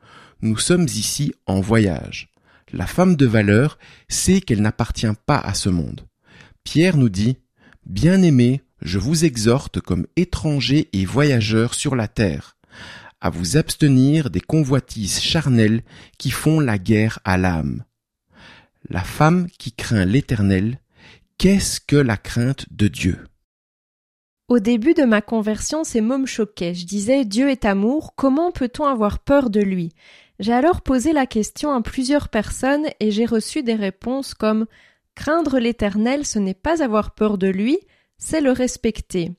Nous 0.41 0.57
sommes 0.57 0.85
ici 0.85 1.35
en 1.45 1.61
voyage. 1.61 2.31
La 2.73 2.87
femme 2.87 3.17
de 3.17 3.27
valeur 3.27 3.79
sait 4.09 4.41
qu'elle 4.41 4.63
n'appartient 4.63 5.07
pas 5.27 5.39
à 5.39 5.53
ce 5.53 5.69
monde. 5.69 6.07
Pierre 6.65 6.97
nous 6.97 7.11
dit, 7.11 7.37
Bien-aimés, 7.85 8.63
je 8.81 8.99
vous 8.99 9.27
exhorte 9.27 9.83
comme 9.83 10.07
étrangers 10.17 10.89
et 10.95 11.05
voyageurs 11.05 11.75
sur 11.75 11.97
la 11.97 12.09
terre, 12.09 12.57
à 13.21 13.31
vous 13.31 13.57
abstenir 13.57 14.31
des 14.31 14.41
convoitises 14.41 15.21
charnelles 15.21 15.83
qui 16.19 16.31
font 16.31 16.61
la 16.61 16.79
guerre 16.79 17.19
à 17.25 17.37
l'âme. 17.37 17.85
La 18.89 19.03
femme 19.03 19.49
qui 19.59 19.73
craint 19.73 20.05
l'Éternel, 20.05 20.79
qu'est-ce 21.39 21.81
que 21.81 21.97
la 21.97 22.17
crainte 22.17 22.67
de 22.71 22.89
Dieu? 22.89 23.19
Au 24.49 24.61
début 24.61 24.95
de 24.95 25.05
ma 25.05 25.23
conversion, 25.23 25.83
ces 25.83 26.01
mots 26.01 26.19
me 26.19 26.27
choquaient. 26.27 26.75
Je 26.75 26.87
disais 26.87 27.25
Dieu 27.25 27.51
est 27.51 27.65
amour, 27.65 28.15
comment 28.15 28.53
peut-on 28.53 28.85
avoir 28.85 29.19
peur 29.19 29.51
de 29.51 29.61
lui? 29.61 29.93
J'ai 30.39 30.53
alors 30.53 30.83
posé 30.83 31.13
la 31.13 31.27
question 31.27 31.73
à 31.73 31.83
plusieurs 31.83 32.29
personnes 32.29 32.87
et 33.01 33.11
j'ai 33.11 33.27
reçu 33.27 33.63
des 33.63 33.75
réponses 33.75 34.35
comme 34.35 34.67
Craindre 35.17 35.59
l'Éternel, 35.59 36.27
ce 36.27 36.39
n'est 36.39 36.55
pas 36.55 36.83
avoir 36.85 37.15
peur 37.15 37.39
de 37.39 37.49
lui, 37.49 37.79
c'est 38.19 38.43
le 38.43 38.53
respecter. 38.53 39.33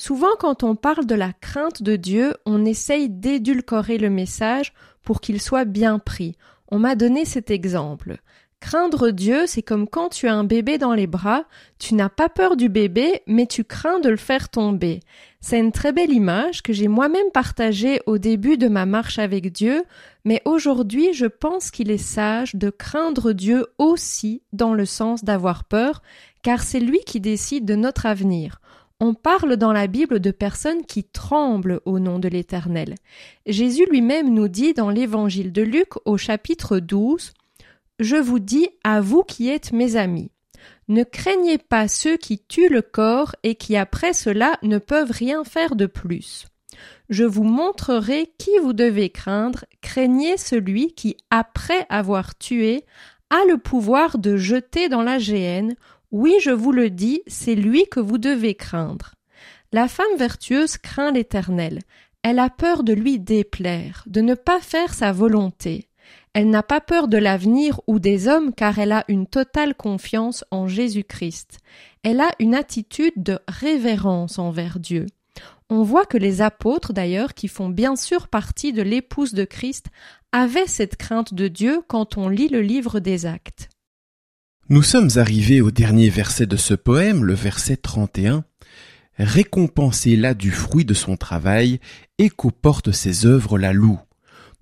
Souvent 0.00 0.34
quand 0.38 0.62
on 0.62 0.76
parle 0.76 1.04
de 1.04 1.14
la 1.14 1.34
crainte 1.34 1.82
de 1.82 1.94
Dieu, 1.94 2.32
on 2.46 2.64
essaye 2.64 3.10
d'édulcorer 3.10 3.98
le 3.98 4.08
message 4.08 4.72
pour 5.02 5.20
qu'il 5.20 5.42
soit 5.42 5.66
bien 5.66 5.98
pris. 5.98 6.36
On 6.68 6.78
m'a 6.78 6.94
donné 6.94 7.26
cet 7.26 7.50
exemple. 7.50 8.16
Craindre 8.60 9.10
Dieu, 9.10 9.42
c'est 9.46 9.60
comme 9.60 9.86
quand 9.86 10.08
tu 10.08 10.26
as 10.26 10.34
un 10.34 10.44
bébé 10.44 10.78
dans 10.78 10.94
les 10.94 11.06
bras, 11.06 11.44
tu 11.78 11.94
n'as 11.94 12.08
pas 12.08 12.30
peur 12.30 12.56
du 12.56 12.70
bébé, 12.70 13.20
mais 13.26 13.44
tu 13.44 13.62
crains 13.62 14.00
de 14.00 14.08
le 14.08 14.16
faire 14.16 14.48
tomber. 14.48 15.00
C'est 15.42 15.58
une 15.58 15.70
très 15.70 15.92
belle 15.92 16.14
image 16.14 16.62
que 16.62 16.72
j'ai 16.72 16.88
moi-même 16.88 17.30
partagée 17.34 18.00
au 18.06 18.16
début 18.16 18.56
de 18.56 18.68
ma 18.68 18.86
marche 18.86 19.18
avec 19.18 19.52
Dieu, 19.52 19.84
mais 20.24 20.40
aujourd'hui 20.46 21.12
je 21.12 21.26
pense 21.26 21.70
qu'il 21.70 21.90
est 21.90 21.98
sage 21.98 22.54
de 22.54 22.70
craindre 22.70 23.32
Dieu 23.32 23.66
aussi 23.76 24.40
dans 24.54 24.72
le 24.72 24.86
sens 24.86 25.24
d'avoir 25.24 25.64
peur, 25.64 26.00
car 26.42 26.62
c'est 26.62 26.80
lui 26.80 27.00
qui 27.00 27.20
décide 27.20 27.66
de 27.66 27.74
notre 27.74 28.06
avenir. 28.06 28.62
On 29.00 29.14
parle 29.14 29.56
dans 29.56 29.72
la 29.72 29.86
Bible 29.86 30.20
de 30.20 30.30
personnes 30.30 30.84
qui 30.84 31.04
tremblent 31.04 31.80
au 31.86 31.98
nom 31.98 32.18
de 32.18 32.28
l'Éternel. 32.28 32.94
Jésus 33.46 33.86
lui-même 33.90 34.32
nous 34.32 34.48
dit 34.48 34.74
dans 34.74 34.90
l'Évangile 34.90 35.52
de 35.52 35.62
Luc 35.62 35.88
au 36.04 36.16
chapitre 36.16 36.78
12 36.78 37.32
je 38.00 38.16
vous 38.16 38.38
dis 38.38 38.70
à 38.82 39.02
vous 39.02 39.22
qui 39.22 39.50
êtes 39.50 39.72
mes 39.72 39.96
amis. 39.96 40.30
Ne 40.88 41.04
craignez 41.04 41.58
pas 41.58 41.86
ceux 41.86 42.16
qui 42.16 42.38
tuent 42.38 42.70
le 42.70 42.80
corps 42.80 43.36
et 43.42 43.56
qui 43.56 43.76
après 43.76 44.14
cela 44.14 44.58
ne 44.62 44.78
peuvent 44.78 45.12
rien 45.12 45.44
faire 45.44 45.76
de 45.76 45.84
plus. 45.84 46.46
Je 47.10 47.24
vous 47.24 47.44
montrerai 47.44 48.32
qui 48.38 48.52
vous 48.62 48.72
devez 48.72 49.10
craindre, 49.10 49.66
craignez 49.82 50.38
celui 50.38 50.94
qui, 50.94 51.18
après 51.30 51.84
avoir 51.90 52.38
tué, 52.38 52.86
a 53.28 53.44
le 53.46 53.58
pouvoir 53.58 54.16
de 54.16 54.38
jeter 54.38 54.88
dans 54.88 55.02
la 55.02 55.18
géhenne. 55.18 55.74
Oui, 56.12 56.34
je 56.42 56.50
vous 56.50 56.72
le 56.72 56.90
dis, 56.90 57.22
c'est 57.28 57.54
lui 57.54 57.86
que 57.88 58.00
vous 58.00 58.18
devez 58.18 58.56
craindre. 58.56 59.14
La 59.72 59.86
femme 59.86 60.16
vertueuse 60.18 60.76
craint 60.76 61.12
l'Éternel. 61.12 61.78
Elle 62.22 62.40
a 62.40 62.50
peur 62.50 62.82
de 62.82 62.92
lui 62.92 63.20
déplaire, 63.20 64.02
de 64.06 64.20
ne 64.20 64.34
pas 64.34 64.60
faire 64.60 64.92
sa 64.92 65.12
volonté. 65.12 65.88
Elle 66.32 66.50
n'a 66.50 66.64
pas 66.64 66.80
peur 66.80 67.06
de 67.06 67.16
l'avenir 67.16 67.80
ou 67.86 68.00
des 68.00 68.26
hommes 68.26 68.52
car 68.52 68.80
elle 68.80 68.90
a 68.90 69.04
une 69.06 69.28
totale 69.28 69.74
confiance 69.76 70.44
en 70.50 70.66
Jésus-Christ. 70.66 71.58
Elle 72.02 72.20
a 72.20 72.30
une 72.40 72.56
attitude 72.56 73.14
de 73.16 73.38
révérence 73.46 74.40
envers 74.40 74.80
Dieu. 74.80 75.06
On 75.70 75.84
voit 75.84 76.06
que 76.06 76.18
les 76.18 76.42
apôtres, 76.42 76.92
d'ailleurs, 76.92 77.34
qui 77.34 77.46
font 77.46 77.68
bien 77.68 77.94
sûr 77.94 78.26
partie 78.26 78.72
de 78.72 78.82
l'épouse 78.82 79.32
de 79.32 79.44
Christ, 79.44 79.86
avaient 80.32 80.66
cette 80.66 80.96
crainte 80.96 81.34
de 81.34 81.46
Dieu 81.46 81.82
quand 81.86 82.16
on 82.16 82.28
lit 82.28 82.48
le 82.48 82.62
livre 82.62 82.98
des 82.98 83.26
actes. 83.26 83.68
Nous 84.72 84.84
sommes 84.84 85.10
arrivés 85.16 85.60
au 85.60 85.72
dernier 85.72 86.10
verset 86.10 86.46
de 86.46 86.56
ce 86.56 86.74
poème, 86.74 87.24
le 87.24 87.34
verset 87.34 87.76
31. 87.76 88.44
Récompensez 89.18 90.14
là 90.14 90.32
du 90.32 90.52
fruit 90.52 90.84
de 90.84 90.94
son 90.94 91.16
travail 91.16 91.80
et 92.18 92.30
qu'aux 92.30 92.52
ses 92.92 93.26
œuvres 93.26 93.58
la 93.58 93.72
louent. 93.72 93.98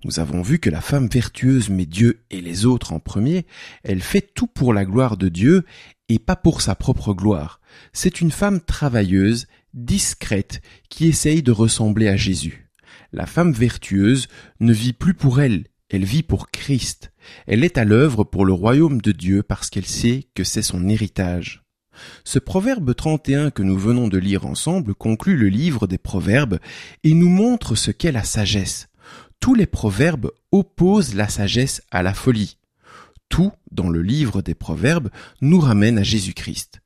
Nous 0.03 0.19
avons 0.19 0.41
vu 0.41 0.57
que 0.57 0.71
la 0.71 0.81
femme 0.81 1.07
vertueuse 1.07 1.69
met 1.69 1.85
Dieu 1.85 2.23
et 2.31 2.41
les 2.41 2.65
autres 2.65 2.91
en 2.91 2.99
premier, 2.99 3.45
elle 3.83 4.01
fait 4.01 4.27
tout 4.33 4.47
pour 4.47 4.73
la 4.73 4.83
gloire 4.83 5.15
de 5.15 5.29
Dieu 5.29 5.63
et 6.07 6.17
pas 6.17 6.35
pour 6.35 6.63
sa 6.63 6.73
propre 6.73 7.13
gloire. 7.13 7.61
C'est 7.93 8.19
une 8.19 8.31
femme 8.31 8.61
travailleuse, 8.61 9.45
discrète, 9.75 10.63
qui 10.89 11.05
essaye 11.05 11.43
de 11.43 11.51
ressembler 11.51 12.07
à 12.07 12.17
Jésus. 12.17 12.71
La 13.13 13.27
femme 13.27 13.53
vertueuse 13.53 14.27
ne 14.59 14.73
vit 14.73 14.93
plus 14.93 15.13
pour 15.13 15.39
elle, 15.39 15.65
elle 15.89 16.05
vit 16.05 16.23
pour 16.23 16.51
Christ. 16.51 17.11
Elle 17.47 17.63
est 17.63 17.77
à 17.77 17.85
l'œuvre 17.85 18.23
pour 18.23 18.45
le 18.45 18.53
royaume 18.53 19.01
de 19.01 19.11
Dieu 19.11 19.43
parce 19.43 19.69
qu'elle 19.69 19.85
sait 19.85 20.27
que 20.35 20.43
c'est 20.43 20.61
son 20.61 20.87
héritage. 20.87 21.63
Ce 22.23 22.39
proverbe 22.39 22.95
31 22.95 23.51
que 23.51 23.63
nous 23.63 23.77
venons 23.77 24.07
de 24.07 24.17
lire 24.17 24.45
ensemble 24.45 24.95
conclut 24.95 25.35
le 25.35 25.49
livre 25.49 25.87
des 25.87 25.97
proverbes 25.97 26.59
et 27.03 27.13
nous 27.13 27.29
montre 27.29 27.75
ce 27.75 27.91
qu'est 27.91 28.11
la 28.11 28.23
sagesse 28.23 28.89
tous 29.39 29.55
les 29.55 29.65
proverbes 29.65 30.31
opposent 30.51 31.15
la 31.15 31.27
sagesse 31.27 31.81
à 31.91 32.03
la 32.03 32.13
folie. 32.13 32.57
Tout, 33.29 33.51
dans 33.71 33.89
le 33.89 34.01
livre 34.01 34.41
des 34.41 34.55
proverbes, 34.55 35.09
nous 35.41 35.59
ramène 35.59 35.97
à 35.97 36.03
Jésus-Christ. 36.03 36.81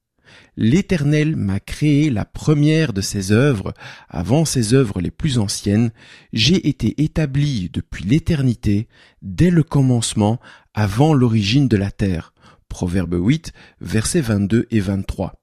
L'Éternel 0.56 1.36
m'a 1.36 1.60
créé 1.60 2.10
la 2.10 2.26
première 2.26 2.94
de 2.94 3.02
ses 3.02 3.32
œuvres, 3.32 3.74
avant 4.08 4.46
ses 4.46 4.74
œuvres 4.74 5.02
les 5.02 5.10
plus 5.10 5.40
anciennes, 5.40 5.92
j'ai 6.32 6.68
été 6.68 7.02
établi 7.04 7.70
depuis 7.74 8.04
l'éternité, 8.06 8.88
dès 9.22 9.50
le 9.50 9.64
commencement, 9.64 10.40
avant 10.74 11.14
l'origine 11.14 11.68
de 11.68 11.78
la 11.78 11.92
terre. 11.92 12.34
Proverbe 12.70 13.16
8, 13.20 13.52
versets 13.82 14.22
22 14.22 14.68
et 14.70 14.80
23. 14.80 15.34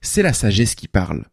C'est 0.00 0.22
la 0.22 0.32
sagesse 0.32 0.74
qui 0.74 0.88
parle. 0.88 1.24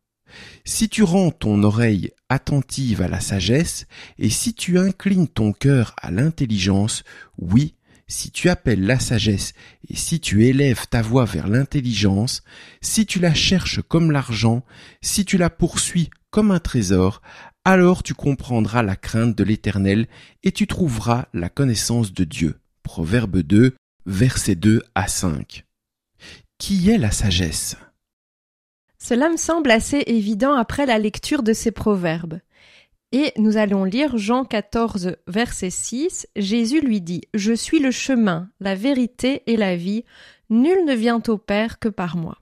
Si 0.66 0.90
tu 0.90 1.04
rends 1.04 1.32
ton 1.32 1.64
oreille 1.64 2.12
attentive 2.30 3.02
à 3.02 3.08
la 3.08 3.20
sagesse, 3.20 3.88
et 4.18 4.30
si 4.30 4.54
tu 4.54 4.78
inclines 4.78 5.28
ton 5.28 5.54
cœur 5.54 5.96
à 6.02 6.12
l'intelligence, 6.12 7.04
oui, 7.38 7.76
si 8.10 8.32
tu 8.32 8.50
appelles 8.50 8.86
la 8.86 9.00
sagesse, 9.00 9.54
et 9.88 9.96
si 9.96 10.20
tu 10.20 10.46
élèves 10.46 10.88
ta 10.90 11.02
voix 11.02 11.26
vers 11.26 11.48
l'intelligence, 11.48 12.44
si 12.82 13.06
tu 13.06 13.20
la 13.20 13.34
cherches 13.34 13.82
comme 13.84 14.12
l'argent, 14.12 14.66
si 15.02 15.24
tu 15.24 15.38
la 15.38 15.50
poursuis 15.50 16.10
comme 16.32 16.52
un 16.52 16.60
trésor, 16.60 17.22
alors 17.64 18.04
tu 18.04 18.14
comprendras 18.14 18.84
la 18.84 18.96
crainte 18.96 19.38
de 19.38 19.44
l'Éternel, 19.44 20.08
et 20.44 20.52
tu 20.52 20.68
trouveras 20.68 21.28
la 21.34 21.50
connaissance 21.50 22.14
de 22.14 22.24
Dieu. 22.24 22.60
Proverbe 22.84 23.40
2, 23.40 23.76
versets 24.06 24.56
2 24.56 24.82
à 24.96 25.08
5. 25.08 25.66
Qui 26.58 26.90
est 26.90 26.98
la 26.98 27.12
sagesse? 27.12 27.78
Cela 29.02 29.30
me 29.30 29.38
semble 29.38 29.72
assez 29.72 30.04
évident 30.08 30.56
après 30.56 30.86
la 30.86 30.98
lecture 30.98 31.42
de 31.42 31.54
ces 31.54 31.72
proverbes. 31.72 32.40
Et 33.12 33.34
nous 33.38 33.58
allons 33.58 33.86
lire 33.86 34.18
Jean 34.18 34.46
14, 34.46 35.16
verset 35.26 35.72
6. 35.72 36.28
Jésus 36.36 36.80
lui 36.80 37.02
dit 37.02 37.22
Je 37.34 37.54
suis 37.54 37.80
le 37.80 37.90
chemin, 37.90 38.50
la 38.60 38.76
vérité 38.76 39.42
et 39.48 39.58
la 39.58 39.76
vie. 39.76 40.06
Nul 40.52 40.86
ne 40.86 40.94
vient 40.94 41.22
au 41.28 41.38
Père 41.38 41.80
que 41.80 41.90
par 41.90 42.18
moi. 42.18 42.38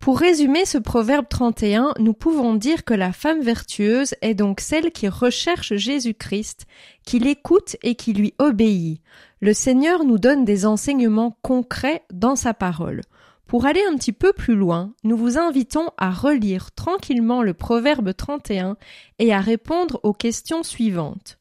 Pour 0.00 0.18
résumer 0.18 0.64
ce 0.64 0.78
proverbe 0.78 1.26
31, 1.28 1.94
nous 1.98 2.12
pouvons 2.12 2.54
dire 2.54 2.84
que 2.84 2.94
la 2.94 3.12
femme 3.12 3.40
vertueuse 3.40 4.14
est 4.22 4.34
donc 4.34 4.60
celle 4.60 4.92
qui 4.92 5.08
recherche 5.08 5.74
Jésus-Christ, 5.74 6.66
qui 7.04 7.18
l'écoute 7.18 7.76
et 7.82 7.94
qui 7.94 8.12
lui 8.12 8.34
obéit. 8.38 9.00
Le 9.40 9.52
Seigneur 9.52 10.04
nous 10.04 10.18
donne 10.18 10.44
des 10.44 10.66
enseignements 10.66 11.38
concrets 11.42 12.04
dans 12.12 12.36
sa 12.36 12.54
parole. 12.54 13.02
Pour 13.46 13.66
aller 13.66 13.82
un 13.88 13.94
petit 13.94 14.12
peu 14.12 14.32
plus 14.32 14.56
loin, 14.56 14.92
nous 15.04 15.16
vous 15.16 15.38
invitons 15.38 15.90
à 15.98 16.10
relire 16.10 16.72
tranquillement 16.72 17.42
le 17.42 17.54
proverbe 17.54 18.12
31 18.12 18.76
et 19.20 19.32
à 19.32 19.40
répondre 19.40 20.00
aux 20.02 20.12
questions 20.12 20.64
suivantes. 20.64 21.38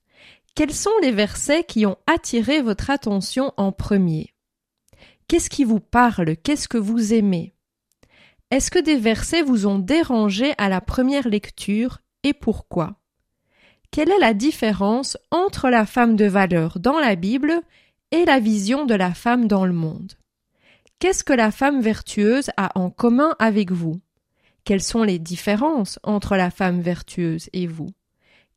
Quels 0.53 0.73
sont 0.73 0.95
les 1.01 1.11
versets 1.11 1.63
qui 1.63 1.85
ont 1.87 1.97
attiré 2.05 2.61
votre 2.61 2.91
attention 2.91 3.53
en 3.57 3.71
premier? 3.71 4.33
Qu'est-ce 5.27 5.49
qui 5.49 5.63
vous 5.63 5.79
parle? 5.79 6.37
Qu'est-ce 6.37 6.67
que 6.67 6.77
vous 6.77 7.13
aimez? 7.13 7.55
Est-ce 8.51 8.69
que 8.69 8.79
des 8.79 8.97
versets 8.97 9.41
vous 9.41 9.65
ont 9.65 9.79
dérangé 9.79 10.53
à 10.59 10.69
la 10.69 10.81
première 10.81 11.27
lecture 11.27 12.01
et 12.21 12.33
pourquoi? 12.33 13.01
Quelle 13.89 14.11
est 14.11 14.19
la 14.19 14.35
différence 14.35 15.17
entre 15.31 15.69
la 15.69 15.87
femme 15.87 16.15
de 16.15 16.25
valeur 16.25 16.79
dans 16.79 16.99
la 16.99 17.15
Bible 17.15 17.61
et 18.11 18.25
la 18.25 18.39
vision 18.39 18.85
de 18.85 18.93
la 18.93 19.15
femme 19.15 19.47
dans 19.47 19.65
le 19.65 19.73
monde? 19.73 20.13
Qu'est-ce 21.05 21.23
que 21.23 21.33
la 21.33 21.51
femme 21.51 21.81
vertueuse 21.81 22.49
a 22.57 22.71
en 22.79 22.89
commun 22.89 23.35
avec 23.37 23.71
vous? 23.71 24.01
Quelles 24.63 24.81
sont 24.81 25.03
les 25.03 25.19
différences 25.19 25.99
entre 26.01 26.35
la 26.35 26.49
femme 26.49 26.81
vertueuse 26.81 27.47
et 27.53 27.67
vous? 27.67 27.91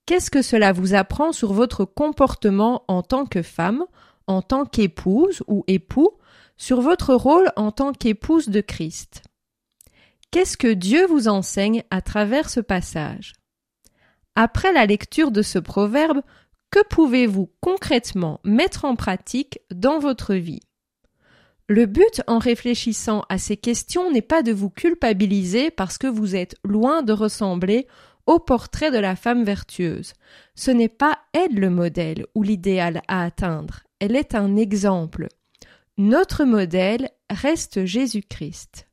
Qu'est-ce 0.07 0.31
que 0.31 0.41
cela 0.41 0.73
vous 0.73 0.95
apprend 0.95 1.33
sur 1.33 1.53
votre 1.53 1.85
comportement 1.85 2.85
en 2.89 3.03
tant 3.03 3.27
que 3.27 3.43
femme, 3.43 3.85
en 4.27 4.41
tant 4.41 4.65
qu'épouse 4.65 5.43
ou 5.47 5.63
époux, 5.67 6.13
sur 6.57 6.81
votre 6.81 7.13
rôle 7.13 7.53
en 7.57 7.71
tant 7.71 7.93
qu'épouse 7.93 8.49
de 8.49 8.63
Christ? 8.63 9.25
Qu'est-ce 10.31 10.57
que 10.57 10.73
Dieu 10.73 11.07
vous 11.07 11.29
enseigne 11.29 11.85
à 11.91 12.01
travers 12.01 12.49
ce 12.49 12.61
passage? 12.61 13.35
Après 14.37 14.73
la 14.73 14.87
lecture 14.87 15.33
de 15.33 15.43
ce 15.43 15.59
proverbe, 15.59 16.23
que 16.71 16.83
pouvez-vous 16.89 17.51
concrètement 17.61 18.41
mettre 18.43 18.87
en 18.87 18.97
pratique 18.97 19.61
dans 19.71 19.99
votre 19.99 20.35
vie? 20.35 20.61
Le 21.69 21.85
but 21.85 22.23
en 22.27 22.39
réfléchissant 22.39 23.25
à 23.29 23.37
ces 23.37 23.59
questions 23.59 24.11
n'est 24.11 24.23
pas 24.23 24.43
de 24.43 24.53
vous 24.53 24.71
culpabiliser 24.71 25.71
parce 25.71 25.99
que 25.99 26.07
vous 26.07 26.35
êtes 26.35 26.57
loin 26.65 27.03
de 27.03 27.13
ressembler 27.13 27.87
au 28.25 28.39
portrait 28.39 28.91
de 28.91 28.99
la 28.99 29.17
femme 29.17 29.45
vertueuse. 29.45 30.15
Ce 30.55 30.71
n'est 30.71 30.89
pas 30.89 31.19
elle 31.35 31.55
le 31.55 31.69
modèle 31.69 32.27
ou 32.35 32.43
l'idéal 32.43 33.03
à 33.07 33.23
atteindre, 33.23 33.81
elle 34.01 34.17
est 34.17 34.35
un 34.35 34.57
exemple. 34.57 35.29
Notre 35.99 36.45
modèle 36.45 37.11
reste 37.29 37.85
Jésus-Christ. 37.85 38.87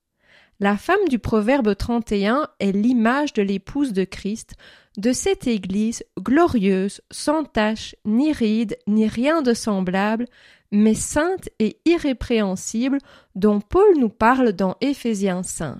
La 0.60 0.78
femme 0.78 1.08
du 1.10 1.20
Proverbe 1.20 1.76
31 1.76 2.48
est 2.60 2.72
l'image 2.72 3.34
de 3.34 3.42
l'épouse 3.42 3.94
de 3.94 4.06
Christ, 4.06 4.54
de 4.98 5.12
cette 5.12 5.48
Église 5.48 6.04
glorieuse, 6.18 7.02
sans 7.12 7.44
tache, 7.44 7.96
ni 8.06 8.32
ride, 8.32 8.78
ni 8.88 9.08
rien 9.08 9.42
de 9.42 9.54
semblable, 9.54 10.28
mais 10.72 10.94
sainte 10.94 11.50
et 11.60 11.80
irrépréhensible, 11.86 12.98
dont 13.36 13.62
Paul 13.62 13.98
nous 13.98 14.10
parle 14.10 14.54
dans 14.54 14.76
Éphésiens 14.82 15.44
5. 15.44 15.78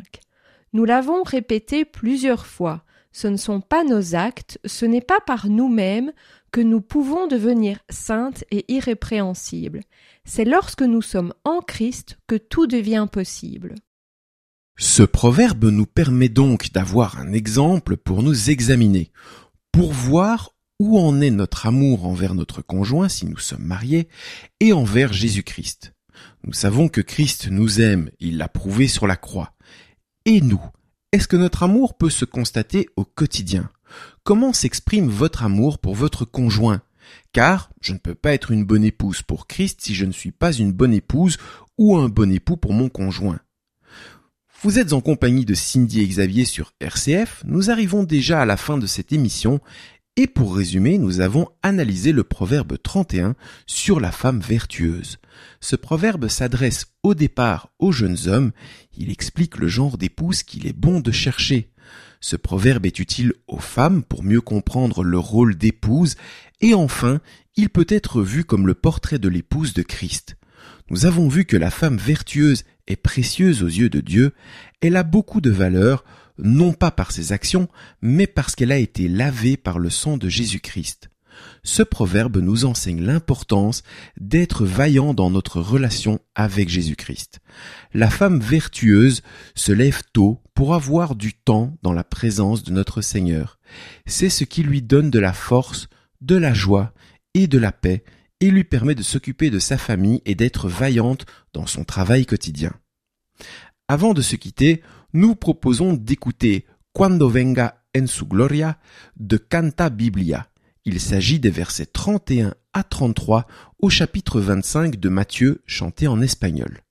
Nous 0.74 0.86
l'avons 0.86 1.24
répété 1.24 1.86
plusieurs 1.86 2.46
fois. 2.46 2.84
Ce 3.12 3.28
ne 3.28 3.38
sont 3.38 3.62
pas 3.62 3.84
nos 3.84 4.16
actes, 4.16 4.60
ce 4.66 4.86
n'est 4.86 5.02
pas 5.02 5.22
par 5.22 5.48
nous-mêmes 5.48 6.12
que 6.52 6.62
nous 6.62 6.82
pouvons 6.82 7.28
devenir 7.28 7.80
saintes 7.90 8.44
et 8.52 8.66
irrépréhensibles. 8.74 9.82
C'est 10.26 10.46
lorsque 10.46 10.82
nous 10.82 11.02
sommes 11.02 11.34
en 11.44 11.60
Christ 11.62 12.18
que 12.28 12.36
tout 12.36 12.68
devient 12.68 13.08
possible. 13.12 13.76
Ce 14.78 15.04
proverbe 15.04 15.66
nous 15.66 15.86
permet 15.86 16.30
donc 16.30 16.72
d'avoir 16.74 17.18
un 17.20 17.32
exemple 17.32 17.96
pour 17.96 18.24
nous 18.24 18.50
examiner, 18.50 19.12
pour 19.72 19.94
voir 19.94 20.55
où 20.80 21.00
en 21.00 21.22
est 21.22 21.32
notre 21.32 21.66
amour 21.66 22.06
envers 22.06 22.36
notre 22.36 22.62
conjoint 22.62 23.10
si 23.10 23.26
nous 23.26 23.38
sommes 23.38 23.64
mariés 23.64 24.08
et 24.60 24.74
envers 24.74 25.14
Jésus-Christ? 25.14 25.94
Nous 26.44 26.54
savons 26.54 26.88
que 26.88 27.02
Christ 27.02 27.48
nous 27.50 27.82
aime, 27.82 28.10
il 28.20 28.38
l'a 28.38 28.48
prouvé 28.48 28.88
sur 28.88 29.08
la 29.08 29.16
croix. 29.16 29.54
Et 30.26 30.42
nous, 30.42 30.62
est-ce 31.12 31.28
que 31.28 31.38
notre 31.38 31.64
amour 31.64 31.98
peut 31.98 32.10
se 32.10 32.26
constater 32.26 32.90
au 32.96 33.06
quotidien? 33.06 33.70
Comment 34.24 34.54
s'exprime 34.54 35.08
votre 35.08 35.44
amour 35.44 35.80
pour 35.80 35.96
votre 35.96 36.26
conjoint? 36.26 36.82
Car 37.32 37.70
je 37.82 37.94
ne 37.94 38.00
peux 38.00 38.16
pas 38.16 38.34
être 38.34 38.52
une 38.52 38.66
bonne 38.66 38.84
épouse 38.84 39.22
pour 39.22 39.48
Christ 39.48 39.82
si 39.82 39.96
je 39.96 40.06
ne 40.06 40.12
suis 40.12 40.32
pas 40.32 40.52
une 40.52 40.72
bonne 40.72 40.94
épouse 40.94 41.38
ou 41.78 41.96
un 41.98 42.10
bon 42.10 42.32
époux 42.32 42.58
pour 42.58 42.74
mon 42.74 42.90
conjoint. 42.90 43.40
Vous 44.62 44.80
êtes 44.80 44.94
en 44.94 45.02
compagnie 45.02 45.46
de 45.46 45.54
Cindy 45.54 46.02
et 46.02 46.08
Xavier 46.08 46.44
sur 46.44 46.74
RCF, 46.80 47.44
nous 47.46 47.70
arrivons 47.70 48.04
déjà 48.04 48.42
à 48.42 48.46
la 48.46 48.58
fin 48.58 48.78
de 48.78 48.88
cette 48.88 49.14
émission 49.14 49.60
et 50.18 50.28
pour 50.28 50.56
résumer, 50.56 50.98
nous 50.98 51.20
avons 51.20 51.50
analysé 51.62 52.14
le 52.14 52.24
proverbe 52.24 52.78
31 52.82 53.36
sur 53.66 54.00
la 54.00 54.12
femme 54.12 54.40
vertueuse. 54.40 55.18
Ce 55.60 55.76
proverbe 55.76 56.30
s'adresse 56.30 56.86
au 57.04 57.14
départ 57.14 57.70
aux 57.80 57.92
jeunes 57.92 58.28
hommes, 58.28 58.52
il 58.98 59.12
explique 59.12 59.58
le 59.58 59.68
genre 59.68 59.98
d'épouse 59.98 60.44
qu'il 60.44 60.68
est 60.68 60.78
bon 60.78 61.02
de 61.02 61.12
chercher. 61.12 61.70
Ce 62.22 62.38
proverbe 62.38 62.86
est 62.86 63.00
utile 63.00 63.34
aux 63.48 63.60
femmes 63.60 64.04
pour 64.04 64.24
mieux 64.24 64.42
comprendre 64.42 65.04
leur 65.04 65.24
rôle 65.24 65.56
d'épouse 65.56 66.16
et 66.62 66.74
enfin, 66.74 67.20
il 67.58 67.70
peut 67.70 67.88
être 67.90 68.22
vu 68.22 68.46
comme 68.46 68.68
le 68.68 68.74
portrait 68.74 69.20
de 69.20 69.28
l'épouse 69.28 69.74
de 69.74 69.82
Christ. 69.82 70.38
Nous 70.90 71.06
avons 71.06 71.28
vu 71.28 71.46
que 71.46 71.58
la 71.58 71.72
femme 71.72 71.98
vertueuse 71.98 72.64
est 72.88 72.96
précieuse 72.96 73.64
aux 73.64 73.68
yeux 73.68 73.90
de 73.90 74.00
Dieu, 74.00 74.32
elle 74.82 74.96
a 74.96 75.04
beaucoup 75.04 75.42
de 75.42 75.50
valeur, 75.50 76.06
non 76.38 76.74
pas 76.74 76.92
par 76.92 77.12
ses 77.12 77.32
actions, 77.32 77.68
mais 78.02 78.28
parce 78.28 78.56
qu'elle 78.56 78.72
a 78.72 78.78
été 78.78 79.08
lavée 79.08 79.58
par 79.58 79.80
le 79.80 79.90
sang 79.90 80.18
de 80.18 80.30
Jésus-Christ. 80.30 81.10
Ce 81.64 81.84
proverbe 81.84 82.38
nous 82.38 82.66
enseigne 82.66 83.04
l'importance 83.04 83.84
d'être 84.20 84.66
vaillant 84.66 85.14
dans 85.14 85.30
notre 85.30 85.60
relation 85.60 86.20
avec 86.34 86.70
Jésus-Christ. 86.70 87.40
La 87.94 88.10
femme 88.10 88.40
vertueuse 88.40 89.22
se 89.56 89.72
lève 89.72 90.02
tôt 90.14 90.42
pour 90.54 90.76
avoir 90.76 91.16
du 91.16 91.34
temps 91.34 91.78
dans 91.82 91.94
la 91.94 92.04
présence 92.04 92.64
de 92.64 92.72
notre 92.72 93.02
Seigneur. 93.02 93.60
C'est 94.06 94.30
ce 94.30 94.44
qui 94.44 94.64
lui 94.64 94.82
donne 94.82 95.10
de 95.10 95.20
la 95.20 95.34
force, 95.34 95.90
de 96.22 96.36
la 96.36 96.54
joie 96.54 96.94
et 97.34 97.48
de 97.48 97.58
la 97.58 97.72
paix 97.72 98.04
et 98.42 98.52
lui 98.52 98.64
permet 98.64 98.96
de 98.96 99.04
s'occuper 99.04 99.50
de 99.50 99.60
sa 99.60 99.78
famille 99.78 100.22
et 100.26 100.36
d'être 100.36 100.68
vaillante 100.68 101.26
dans 101.54 101.66
son 101.66 101.84
travail 101.84 102.26
quotidien. 102.26 102.74
Avant 103.88 104.14
de 104.14 104.22
se 104.22 104.36
quitter, 104.36 104.82
nous 105.16 105.34
proposons 105.34 105.94
d'écouter 105.94 106.66
Cuando 106.92 107.30
venga 107.30 107.82
en 107.98 108.06
su 108.06 108.26
gloria 108.26 108.78
de 109.16 109.38
Canta 109.38 109.90
Biblia. 109.90 110.50
Il 110.84 111.00
s'agit 111.00 111.40
des 111.40 111.50
versets 111.50 111.86
31 111.86 112.54
à 112.74 112.84
33 112.84 113.48
au 113.80 113.90
chapitre 113.90 114.42
25 114.42 115.00
de 115.00 115.10
Matthieu 115.10 115.62
chanté 115.66 116.08
en 116.08 116.22
espagnol. 116.22 116.82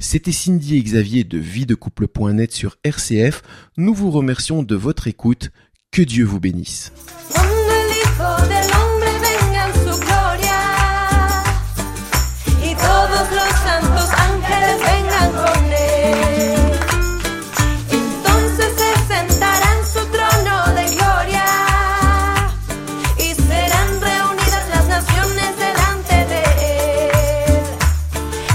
C'était 0.00 0.32
Cindy 0.32 0.76
et 0.76 0.82
Xavier 0.82 1.22
de 1.22 1.38
videcouple.net 1.38 2.50
sur 2.50 2.76
RCF. 2.82 3.42
Nous 3.76 3.94
vous 3.94 4.10
remercions 4.10 4.64
de 4.64 4.74
votre 4.74 5.06
écoute. 5.06 5.50
Que 5.92 6.02
Dieu 6.02 6.24
vous 6.24 6.40
bénisse. 6.40 6.92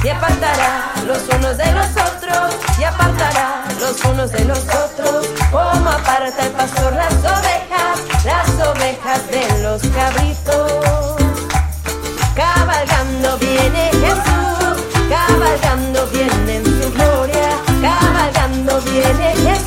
y 0.03 0.09
apartará 0.09 0.93
los 1.05 1.23
unos 1.35 1.57
de 1.57 1.71
los 1.73 1.89
otros 1.91 2.55
y 2.79 2.83
apartará 2.83 3.65
los 3.79 4.03
unos 4.05 4.31
de 4.31 4.45
los 4.45 4.59
otros. 4.59 5.27
Como 5.51 5.89
aparta 5.89 6.45
el 6.45 6.51
pastor 6.51 6.93
las 6.93 7.13
ovejas 7.13 7.99
las 8.25 8.49
ovejas 8.67 9.27
de 9.29 9.63
los 9.63 9.81
cabritos. 9.81 11.15
Cabalgando 12.35 13.37
viene 13.37 13.91
Jesús 13.91 14.39
cabalgando 15.09 16.07
viene 16.07 16.57
en 16.57 16.65
su 16.65 16.91
gloria. 16.93 17.49
Cabalgando 17.81 18.81
viene 18.81 19.35
Jesús. 19.35 19.58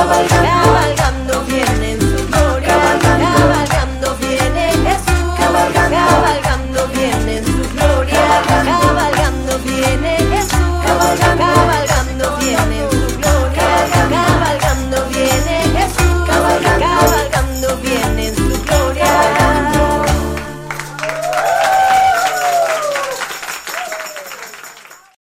cabalgando. 0.00 0.69